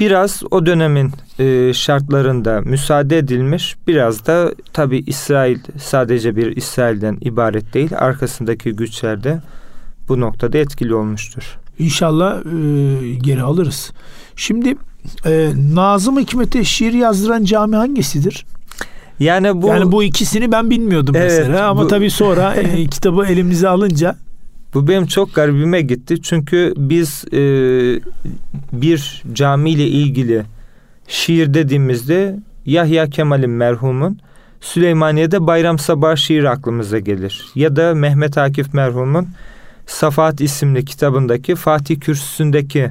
Biraz 0.00 0.42
o 0.50 0.66
dönemin 0.66 1.12
e, 1.38 1.72
şartlarında 1.74 2.60
müsaade 2.60 3.18
edilmiş. 3.18 3.76
Biraz 3.86 4.26
da 4.26 4.54
tabi 4.72 4.98
İsrail 4.98 5.58
sadece 5.78 6.36
bir 6.36 6.56
İsrail'den 6.56 7.18
ibaret 7.20 7.74
değil. 7.74 7.90
Arkasındaki 7.96 8.72
güçler 8.72 9.24
de 9.24 9.42
bu 10.08 10.20
noktada 10.20 10.58
etkili 10.58 10.94
olmuştur. 10.94 11.58
İnşallah 11.78 12.38
e, 12.38 13.14
geri 13.14 13.42
alırız. 13.42 13.92
Şimdi 14.36 14.76
e, 15.26 15.50
Nazım 15.74 16.18
Hikmet'e 16.18 16.64
şiir 16.64 16.92
yazdıran 16.92 17.44
cami 17.44 17.76
hangisidir? 17.76 18.46
Yani 19.20 19.62
bu 19.62 19.66
yani 19.66 19.92
bu 19.92 20.02
ikisini 20.02 20.52
ben 20.52 20.70
bilmiyordum 20.70 21.14
evet, 21.16 21.32
mesela 21.38 21.68
ama 21.68 21.82
bu, 21.82 21.88
tabii 21.88 22.10
sonra 22.10 22.54
e, 22.54 22.86
kitabı 22.90 23.26
elimize 23.26 23.68
alınca 23.68 24.16
bu 24.74 24.88
benim 24.88 25.06
çok 25.06 25.34
garibime 25.34 25.80
gitti. 25.80 26.22
Çünkü 26.22 26.74
biz 26.76 27.24
e, 27.32 27.40
bir 28.72 29.22
camiyle 29.32 29.86
ilgili 29.86 30.42
şiir 31.08 31.54
dediğimizde 31.54 32.38
Yahya 32.66 33.10
Kemal'in 33.10 33.50
merhumun 33.50 34.18
Süleymaniye'de 34.60 35.46
Bayram 35.46 35.78
Sabah 35.78 36.16
şiiri 36.16 36.50
aklımıza 36.50 36.98
gelir. 36.98 37.46
Ya 37.54 37.76
da 37.76 37.94
Mehmet 37.94 38.38
Akif 38.38 38.74
merhumun 38.74 39.28
Safat 39.86 40.40
isimli 40.40 40.84
kitabındaki 40.84 41.54
Fatih 41.54 42.00
Kürsüsü'ndeki 42.00 42.90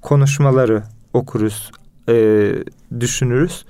konuşmaları 0.00 0.82
okuruz, 1.12 1.70
e, 2.08 2.48
düşünürüz. 3.00 3.64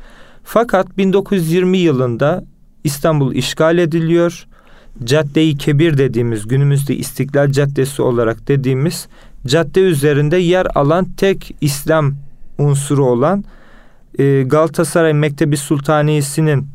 Fakat 0.45 0.99
1920 0.99 1.79
yılında 1.79 2.45
İstanbul 2.85 3.35
işgal 3.35 3.79
ediliyor. 3.79 4.47
Cadde-i 5.05 5.57
Kebir 5.57 5.99
dediğimiz 5.99 6.49
günümüzde 6.49 6.97
İstiklal 6.97 7.53
Caddesi 7.53 8.03
olarak 8.03 8.49
dediğimiz 8.49 9.09
cadde 9.47 9.81
üzerinde 9.81 10.37
yer 10.37 10.67
alan 10.75 11.07
tek 11.17 11.57
İslam 11.61 12.15
unsuru 12.59 13.05
olan 13.07 13.45
e, 14.19 14.43
Galatasaray 14.43 15.13
Mektebi 15.13 15.57
Sultaniyesi'nin 15.57 16.67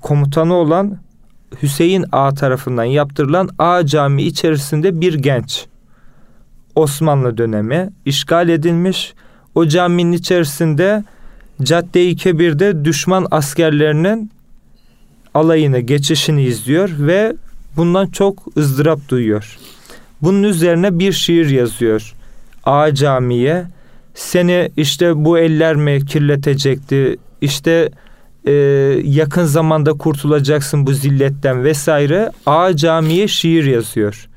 komutanı 0.00 0.54
olan 0.54 0.98
Hüseyin 1.62 2.04
Ağa 2.12 2.34
tarafından 2.34 2.84
yaptırılan 2.84 3.48
Ağa 3.58 3.86
Camii 3.86 4.22
içerisinde 4.22 5.00
bir 5.00 5.14
genç 5.14 5.66
Osmanlı 6.74 7.38
dönemi 7.38 7.90
işgal 8.06 8.48
edilmiş. 8.48 9.14
O 9.54 9.66
caminin 9.66 10.12
içerisinde 10.12 11.04
Cadde-i 11.62 12.16
Kebir'de 12.16 12.84
düşman 12.84 13.26
askerlerinin 13.30 14.30
alayını, 15.34 15.78
geçişini 15.78 16.44
izliyor 16.44 16.90
ve 16.98 17.36
bundan 17.76 18.06
çok 18.06 18.56
ızdırap 18.56 19.08
duyuyor. 19.08 19.58
Bunun 20.22 20.42
üzerine 20.42 20.98
bir 20.98 21.12
şiir 21.12 21.50
yazıyor. 21.50 22.14
Ağa 22.64 22.94
Camii'ye 22.94 23.64
seni 24.14 24.70
işte 24.76 25.24
bu 25.24 25.38
eller 25.38 25.76
mi 25.76 26.06
kirletecekti? 26.06 27.16
İşte 27.40 27.90
e, 28.46 28.52
yakın 29.04 29.44
zamanda 29.44 29.92
kurtulacaksın 29.92 30.86
bu 30.86 30.92
zilletten 30.92 31.64
vesaire. 31.64 32.30
A 32.46 32.76
Cami'ye 32.76 33.28
şiir 33.28 33.64
yazıyor. 33.64 34.28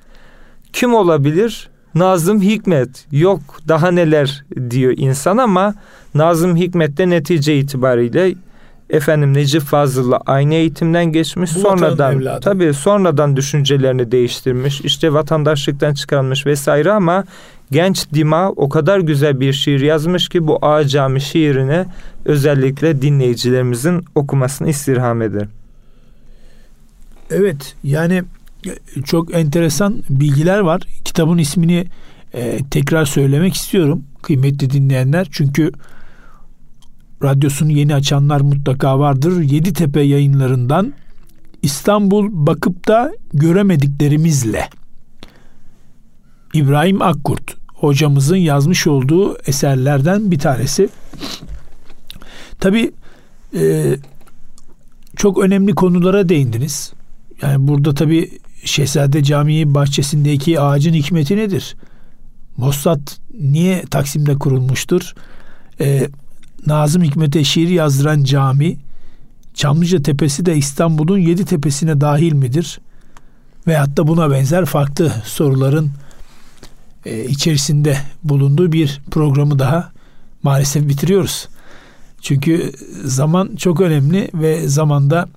Kim 0.74 0.94
olabilir? 0.94 1.70
Nazım 1.96 2.42
Hikmet. 2.42 3.08
Yok 3.12 3.40
daha 3.68 3.92
neler 3.92 4.46
diyor 4.70 4.94
insan 4.98 5.38
ama 5.38 5.76
Nazım 6.14 6.56
Hikmet 6.56 6.98
de 6.98 7.10
netice 7.10 7.58
itibariyle 7.60 8.34
efendim 8.90 9.34
Necip 9.34 9.62
Fazıl'la 9.62 10.18
aynı 10.26 10.54
eğitimden 10.54 11.06
geçmiş. 11.06 11.56
Bu 11.56 11.60
sonradan 11.60 12.40
tabii 12.42 12.74
sonradan 12.74 13.36
düşüncelerini 13.36 14.12
değiştirmiş. 14.12 14.82
İşte 14.82 15.14
vatandaşlıktan 15.14 15.94
çıkarılmış 15.94 16.46
vesaire 16.46 16.92
ama 16.92 17.24
genç 17.72 18.06
Dima 18.14 18.50
o 18.50 18.70
kadar 18.70 19.00
güzel 19.00 19.40
bir 19.40 19.54
şiir 19.54 19.82
yazmış 19.82 20.30
ki 20.30 20.48
bu 20.48 20.66
A 20.66 20.88
Cami 20.88 21.22
şiirini 21.22 21.86
özellikle 22.26 23.02
dinleyicilerimizin 23.02 24.06
okumasını 24.16 24.70
istirham 24.70 25.22
ederim. 25.22 25.50
Evet 27.30 27.76
yani 27.84 28.24
çok 29.06 29.36
enteresan 29.36 30.04
bilgiler 30.10 30.60
var. 30.60 30.82
Kitabın 31.06 31.38
ismini 31.38 31.86
e, 32.34 32.60
tekrar 32.72 33.06
söylemek 33.06 33.54
istiyorum 33.54 34.04
kıymetli 34.22 34.70
dinleyenler. 34.70 35.28
Çünkü 35.32 35.72
radyosunu 37.24 37.72
yeni 37.72 37.96
açanlar 37.96 38.42
mutlaka 38.42 39.00
vardır. 39.00 39.42
Yeditepe 39.42 40.02
yayınlarından 40.02 40.94
İstanbul 41.62 42.30
bakıp 42.32 42.88
da 42.88 43.12
göremediklerimizle 43.34 44.70
İbrahim 46.54 47.02
Akkurt 47.02 47.56
hocamızın 47.74 48.36
yazmış 48.36 48.88
olduğu 48.88 49.38
eserlerden 49.48 50.32
bir 50.32 50.40
tanesi. 50.40 50.90
Tabi 52.60 52.92
e, 53.56 53.96
çok 55.16 55.40
önemli 55.44 55.76
konulara 55.76 56.30
değindiniz. 56.30 56.94
Yani 57.42 57.68
burada 57.68 57.94
tabi 57.94 58.40
Şehzade 58.66 59.24
Camii 59.24 59.74
bahçesindeki 59.74 60.60
ağacın 60.60 60.94
hikmeti 60.94 61.38
nedir? 61.38 61.76
Mossad 62.58 63.08
niye 63.40 63.82
Taksim'de 63.82 64.36
kurulmuştur? 64.36 65.14
E, 65.80 66.08
Nazım 66.66 67.04
Hikmet'e 67.04 67.44
şiir 67.44 67.68
yazdıran 67.68 68.24
cami 68.24 68.78
Çamlıca 69.54 70.02
Tepesi 70.02 70.46
de 70.46 70.58
İstanbul'un 70.58 71.20
yedi 71.20 71.46
tepesine 71.46 72.02
dahil 72.02 72.34
midir? 72.34 72.80
Veyahut 73.68 73.98
da 73.98 74.08
buna 74.08 74.32
benzer 74.32 74.66
farklı 74.66 75.12
soruların 75.24 75.92
e, 77.06 77.26
içerisinde 77.26 77.98
bulunduğu 78.24 78.72
bir 78.72 79.02
programı 79.12 79.60
daha 79.60 79.92
maalesef 80.44 80.88
bitiriyoruz. 80.88 81.48
Çünkü 82.22 82.72
zaman 83.04 83.56
çok 83.56 83.82
önemli 83.82 84.30
ve 84.34 84.68
zamanda 84.68 85.30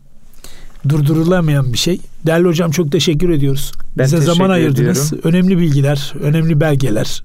durdurulamayan 0.89 1.73
bir 1.73 1.79
şey. 1.79 2.01
Değerli 2.27 2.49
hocam 2.49 2.71
çok 2.71 2.93
teşekkür 2.93 3.31
ediyoruz. 3.31 3.73
Ben 3.97 4.05
Bize 4.05 4.17
teşekkür 4.17 4.35
zaman 4.35 4.51
ayırdınız. 4.51 5.07
Ediyorum. 5.07 5.29
Önemli 5.29 5.59
bilgiler, 5.59 6.13
önemli 6.21 6.61
belgeler. 6.61 7.23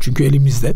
Çünkü 0.00 0.24
elimizde. 0.24 0.72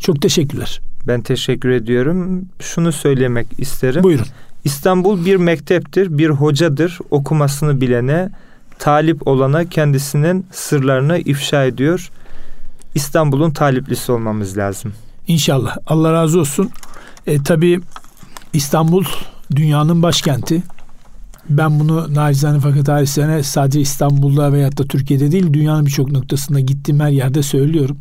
Çok 0.00 0.22
teşekkürler. 0.22 0.80
Ben 1.06 1.20
teşekkür 1.20 1.70
ediyorum. 1.70 2.44
Şunu 2.60 2.92
söylemek 2.92 3.46
isterim. 3.58 4.02
Buyurun. 4.02 4.26
İstanbul 4.64 5.24
bir 5.24 5.36
mekteptir, 5.36 6.18
bir 6.18 6.30
hocadır. 6.30 6.98
Okumasını 7.10 7.80
bilene, 7.80 8.30
talip 8.78 9.28
olana 9.28 9.64
kendisinin 9.64 10.46
sırlarını 10.52 11.18
ifşa 11.18 11.64
ediyor. 11.64 12.10
İstanbul'un 12.94 13.50
taliplisi 13.50 14.12
olmamız 14.12 14.58
lazım. 14.58 14.92
İnşallah. 15.26 15.76
Allah 15.86 16.12
razı 16.12 16.40
olsun. 16.40 16.70
E, 17.26 17.42
tabii 17.42 17.80
İstanbul 18.52 19.04
dünyanın 19.56 20.02
başkenti. 20.02 20.62
Ben 21.48 21.80
bunu 21.80 22.14
nacizane 22.14 22.60
fakat 22.60 22.86
tarihsene 22.86 23.42
sadece 23.42 23.80
İstanbul'da 23.80 24.52
veyahut 24.52 24.78
da 24.78 24.84
Türkiye'de 24.84 25.32
değil 25.32 25.52
dünyanın 25.52 25.86
birçok 25.86 26.12
noktasında 26.12 26.60
gittiğim 26.60 27.00
her 27.00 27.10
yerde 27.10 27.42
söylüyorum. 27.42 27.98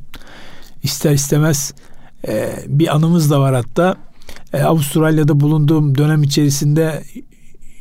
İster 0.83 1.11
istemez 1.11 1.73
e, 2.27 2.63
bir 2.67 2.95
anımız 2.95 3.31
da 3.31 3.39
var 3.39 3.55
hatta. 3.55 3.95
E, 4.53 4.63
Avustralya'da 4.63 5.39
bulunduğum 5.39 5.97
dönem 5.97 6.23
içerisinde 6.23 7.03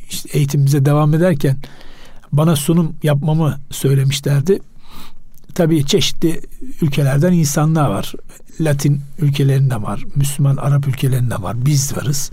işte 0.09 0.37
eğitimimize 0.37 0.85
devam 0.85 1.13
ederken 1.13 1.57
bana 2.31 2.55
sunum 2.55 2.95
yapmamı 3.03 3.59
söylemişlerdi. 3.69 4.59
Tabii 5.55 5.85
çeşitli 5.85 6.41
ülkelerden 6.81 7.33
insanlar 7.33 7.89
var. 7.89 8.13
Latin 8.61 9.01
ülkelerinde 9.19 9.81
var, 9.81 10.03
Müslüman 10.15 10.57
Arap 10.57 10.87
ülkelerinde 10.87 11.35
var. 11.35 11.65
Biz 11.65 11.97
varız. 11.97 12.31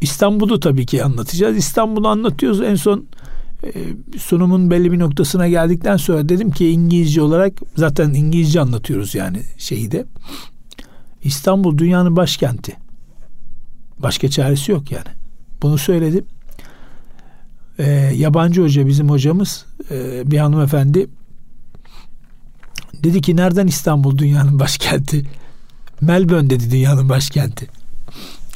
İstanbul'u 0.00 0.60
tabii 0.60 0.86
ki 0.86 1.04
anlatacağız. 1.04 1.56
İstanbul'u 1.56 2.08
anlatıyoruz. 2.08 2.60
En 2.60 2.74
son 2.74 3.06
sunumun 4.18 4.70
belli 4.70 4.92
bir 4.92 4.98
noktasına 4.98 5.48
geldikten 5.48 5.96
sonra 5.96 6.28
dedim 6.28 6.50
ki 6.50 6.70
İngilizce 6.70 7.22
olarak 7.22 7.52
zaten 7.76 8.10
İngilizce 8.10 8.60
anlatıyoruz 8.60 9.14
yani 9.14 9.42
şeyi 9.58 9.90
de. 9.90 10.06
İstanbul 11.24 11.78
dünyanın 11.78 12.16
başkenti. 12.16 12.76
Başka 13.98 14.28
çaresi 14.28 14.72
yok 14.72 14.92
yani. 14.92 15.08
Bunu 15.62 15.78
söyledim. 15.78 16.24
E, 17.78 17.90
yabancı 18.16 18.62
hoca 18.62 18.86
bizim 18.86 19.10
hocamız 19.10 19.66
e, 19.90 20.22
bir 20.30 20.38
hanımefendi 20.38 21.06
dedi 23.04 23.20
ki 23.20 23.36
nereden 23.36 23.66
İstanbul 23.66 24.18
dünyanın 24.18 24.58
başkenti? 24.58 25.24
Melbourne 26.00 26.50
dedi 26.50 26.70
dünyanın 26.70 27.08
başkenti. 27.08 27.68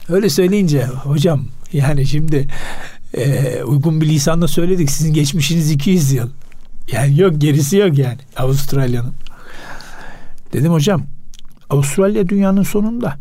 Öyle 0.09 0.31
söyleyince 0.31 0.87
hocam 0.87 1.45
yani 1.73 2.07
şimdi 2.07 2.49
e, 3.15 3.63
uygun 3.63 4.01
bir 4.01 4.09
lisanla 4.09 4.49
söyledik. 4.49 4.91
Sizin 4.91 5.13
geçmişiniz 5.13 5.71
200 5.71 6.13
yıl. 6.13 6.29
Yani 6.93 7.21
yok 7.21 7.33
gerisi 7.39 7.77
yok 7.77 7.99
yani 7.99 8.19
Avustralya'nın. 8.37 9.15
Dedim 10.53 10.73
hocam 10.73 11.03
Avustralya 11.71 12.29
dünyanın 12.29 12.63
sonunda. 12.63 13.17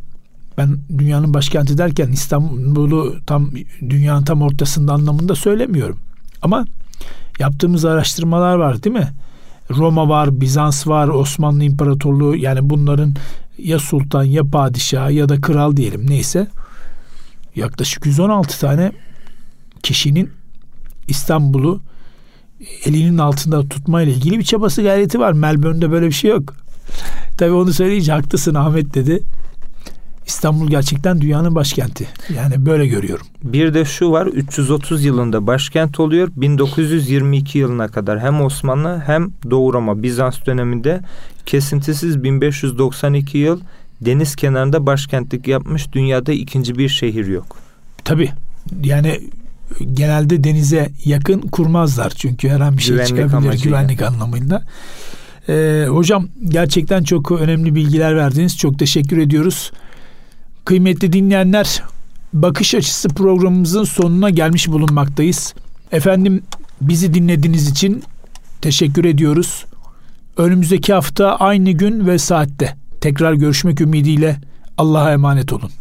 Ben 0.58 0.78
dünyanın 0.98 1.34
başkenti 1.34 1.78
derken 1.78 2.12
İstanbul'u 2.12 3.16
tam 3.26 3.52
dünyanın 3.90 4.26
tam 4.26 4.42
ortasında 4.42 4.94
anlamında 4.94 5.36
söylemiyorum. 5.36 6.00
Ama 6.42 6.66
yaptığımız 7.40 7.86
araştırmalar 7.86 8.56
var 8.56 8.84
değil 8.84 8.96
mi? 8.96 9.14
Roma 9.70 10.10
var, 10.10 10.42
Bizans 10.42 10.88
var, 10.88 11.08
Osmanlı 11.08 11.64
İmparatorluğu 11.64 12.36
yani 12.36 12.70
bunların 12.70 13.16
ya 13.58 13.80
sultan 13.80 14.24
ya 14.24 14.44
padişah 14.44 15.12
ya 15.12 15.30
da 15.30 15.42
kral 15.42 15.78
diyelim 15.78 16.10
neyse 16.10 16.48
yaklaşık 17.56 18.06
116 18.06 18.60
tane 18.60 18.92
kişinin 19.84 20.30
İstanbul'u 21.08 21.82
elinin 22.86 23.18
altında 23.18 23.70
tutma 23.70 24.02
ile 24.02 24.12
ilgili 24.12 24.40
bir 24.40 24.44
çabası 24.44 24.84
gayreti 24.84 25.20
var. 25.20 25.32
Melbourne'de 25.32 25.92
böyle 25.92 26.06
bir 26.06 26.12
şey 26.12 26.32
yok. 26.32 26.54
Tabii 27.38 27.52
onu 27.52 27.74
söyleyince 27.74 28.12
haklısın 28.12 28.56
Ahmet 28.56 28.94
dedi. 28.94 29.24
İstanbul 30.28 30.70
gerçekten 30.70 31.22
dünyanın 31.22 31.56
başkenti. 31.56 32.08
Yani 32.36 32.66
böyle 32.66 32.88
görüyorum. 32.88 33.28
Bir 33.44 33.74
de 33.74 33.86
şu 33.86 34.12
var 34.12 34.26
330 34.26 35.06
yılında 35.06 35.48
başkent 35.48 36.00
oluyor. 36.00 36.30
1922 36.36 37.58
yılına 37.58 37.88
kadar 37.88 38.20
hem 38.20 38.42
Osmanlı 38.42 39.04
hem 39.06 39.32
Doğu 39.52 39.74
Roma 39.74 40.04
Bizans 40.04 40.46
döneminde 40.46 41.02
kesintisiz 41.46 42.24
1592 42.24 43.38
yıl 43.38 43.60
deniz 44.02 44.36
kenarında 44.36 44.86
başkentlik 44.86 45.48
yapmış 45.48 45.92
dünyada 45.92 46.32
ikinci 46.32 46.78
bir 46.78 46.90
şehir 46.90 47.28
yok. 47.28 47.58
Tabii 48.04 48.30
yani 48.84 49.20
genelde 49.94 50.44
denize 50.44 50.90
yakın 51.06 51.42
kurmazlar 51.42 52.10
çünkü 52.10 52.50
her 52.50 52.60
an 52.60 52.78
bir 52.78 52.82
şey 52.84 52.96
güvenlik 52.96 53.08
çıkabilir 53.08 53.34
amacıyla. 53.34 53.78
güvenlik 53.82 54.02
anlamıyla. 54.02 54.64
Ee, 55.50 55.86
hocam 55.90 56.28
gerçekten 56.50 57.04
çok 57.04 57.32
önemli 57.32 57.76
bilgiler 57.76 58.16
verdiniz. 58.16 58.58
Çok 58.58 58.80
teşekkür 58.80 59.18
ediyoruz. 59.18 59.72
Kıymetli 60.66 61.14
dinleyenler, 61.14 61.84
bakış 62.34 62.76
açısı 62.76 63.10
programımızın 63.10 63.84
sonuna 63.84 64.30
gelmiş 64.30 64.68
bulunmaktayız. 64.68 65.54
Efendim 65.92 66.44
bizi 66.82 67.14
dinlediğiniz 67.14 67.70
için 67.70 68.04
teşekkür 68.62 69.06
ediyoruz. 69.06 69.66
Önümüzdeki 70.38 70.94
hafta 70.94 71.36
aynı 71.36 71.72
gün 71.72 72.08
ve 72.08 72.18
saatte 72.18 72.76
tekrar 73.02 73.34
görüşmek 73.34 73.82
ümidiyle 73.82 74.38
Allah'a 74.78 75.12
emanet 75.12 75.54
olun. 75.54 75.72